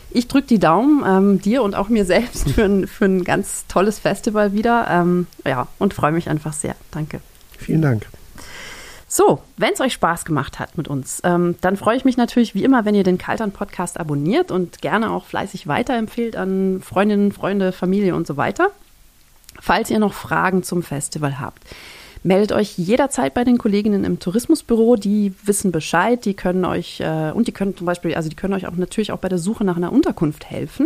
Ich 0.10 0.28
drücke 0.28 0.48
die 0.48 0.60
Daumen 0.60 1.04
ähm, 1.06 1.42
dir 1.42 1.62
und 1.62 1.76
auch 1.76 1.90
mir 1.90 2.06
selbst 2.06 2.50
für 2.52 2.64
ein, 2.64 2.88
für 2.88 3.06
ein 3.06 3.24
ganz 3.24 3.66
tolles 3.68 4.00
Festival 4.00 4.54
wieder. 4.54 4.88
Ähm, 4.90 5.28
ja, 5.46 5.68
und 5.78 5.94
freue 5.94 6.14
mich 6.14 6.30
einfach 6.30 6.54
sehr. 6.54 6.76
Danke. 6.92 7.20
Vielen 7.58 7.82
Dank. 7.82 8.08
So, 9.08 9.42
wenn 9.58 9.74
es 9.74 9.82
euch 9.82 9.92
Spaß 9.92 10.24
gemacht 10.24 10.58
hat 10.58 10.78
mit 10.78 10.88
uns, 10.88 11.22
ähm, 11.26 11.56
dann 11.60 11.76
freue 11.76 11.98
ich 11.98 12.06
mich 12.06 12.16
natürlich 12.16 12.56
wie 12.56 12.64
immer, 12.64 12.86
wenn 12.86 12.96
ihr 12.96 13.04
den 13.04 13.18
Kaltern 13.18 13.52
Podcast 13.52 14.00
abonniert 14.00 14.52
und 14.52 14.82
gerne 14.82 15.12
auch 15.12 15.26
fleißig 15.26 15.68
weiterempfehlt 15.68 16.38
an 16.38 16.82
Freundinnen, 16.82 17.34
Freunde, 17.34 17.74
Familie 17.74 18.16
und 18.16 18.26
so 18.26 18.38
weiter. 18.38 18.72
Falls 19.62 19.90
ihr 19.90 20.00
noch 20.00 20.14
Fragen 20.14 20.64
zum 20.64 20.84
Festival 20.84 21.40
habt, 21.40 21.64
Meldet 22.24 22.52
euch 22.52 22.78
jederzeit 22.78 23.34
bei 23.34 23.44
den 23.44 23.58
Kolleginnen 23.58 24.04
im 24.04 24.20
Tourismusbüro, 24.20 24.96
die 24.96 25.34
wissen 25.44 25.72
Bescheid, 25.72 26.24
die 26.24 26.36
können 26.36 26.66
euch 26.66 27.00
äh, 27.00 27.32
und 27.32 27.48
die 27.48 27.52
können 27.52 27.76
zum 27.76 27.88
Beispiel, 27.88 28.14
also 28.14 28.30
die 28.30 28.36
können 28.36 28.54
euch 28.54 28.68
auch 28.68 28.76
natürlich 28.76 29.12
auch 29.12 29.18
bei 29.18 29.30
der 29.30 29.40
Suche 29.40 29.64
nach 29.64 29.76
einer 29.76 29.92
Unterkunft 29.92 30.48
helfen 30.48 30.86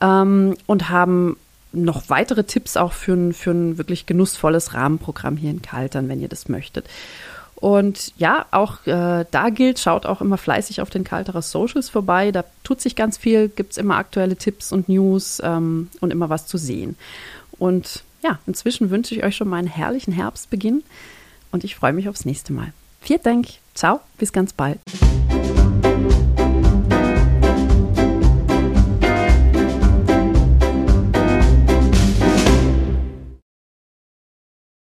ähm, 0.00 0.54
und 0.66 0.90
haben 0.90 1.36
noch 1.72 2.08
weitere 2.08 2.44
Tipps 2.44 2.76
auch 2.76 2.92
für 2.92 3.14
ein, 3.14 3.32
für 3.32 3.50
ein 3.50 3.78
wirklich 3.78 4.06
genussvolles 4.06 4.74
Rahmenprogramm 4.74 5.36
hier 5.36 5.50
in 5.50 5.60
Kaltern, 5.60 6.08
wenn 6.08 6.20
ihr 6.20 6.28
das 6.28 6.48
möchtet. 6.48 6.86
Und 7.56 8.12
ja, 8.16 8.46
auch 8.52 8.86
äh, 8.86 9.24
da 9.28 9.48
gilt, 9.50 9.78
schaut 9.80 10.06
auch 10.06 10.20
immer 10.20 10.36
fleißig 10.36 10.82
auf 10.82 10.90
den 10.90 11.02
Kalterer 11.02 11.42
Socials 11.42 11.88
vorbei. 11.88 12.30
Da 12.30 12.44
tut 12.62 12.80
sich 12.80 12.94
ganz 12.94 13.16
viel, 13.16 13.48
gibt 13.48 13.72
es 13.72 13.78
immer 13.78 13.96
aktuelle 13.96 14.36
Tipps 14.36 14.70
und 14.70 14.88
News 14.88 15.40
ähm, 15.42 15.88
und 16.00 16.12
immer 16.12 16.28
was 16.28 16.46
zu 16.46 16.58
sehen. 16.58 16.96
Und 17.58 18.04
ja, 18.22 18.38
inzwischen 18.46 18.90
wünsche 18.90 19.14
ich 19.14 19.24
euch 19.24 19.36
schon 19.36 19.48
mal 19.48 19.58
einen 19.58 19.68
herrlichen 19.68 20.12
Herbstbeginn 20.12 20.82
und 21.52 21.64
ich 21.64 21.76
freue 21.76 21.92
mich 21.92 22.08
aufs 22.08 22.24
nächste 22.24 22.52
Mal. 22.52 22.72
Vielen 23.00 23.22
Dank, 23.22 23.48
ciao, 23.74 24.00
bis 24.18 24.32
ganz 24.32 24.52
bald. 24.52 24.78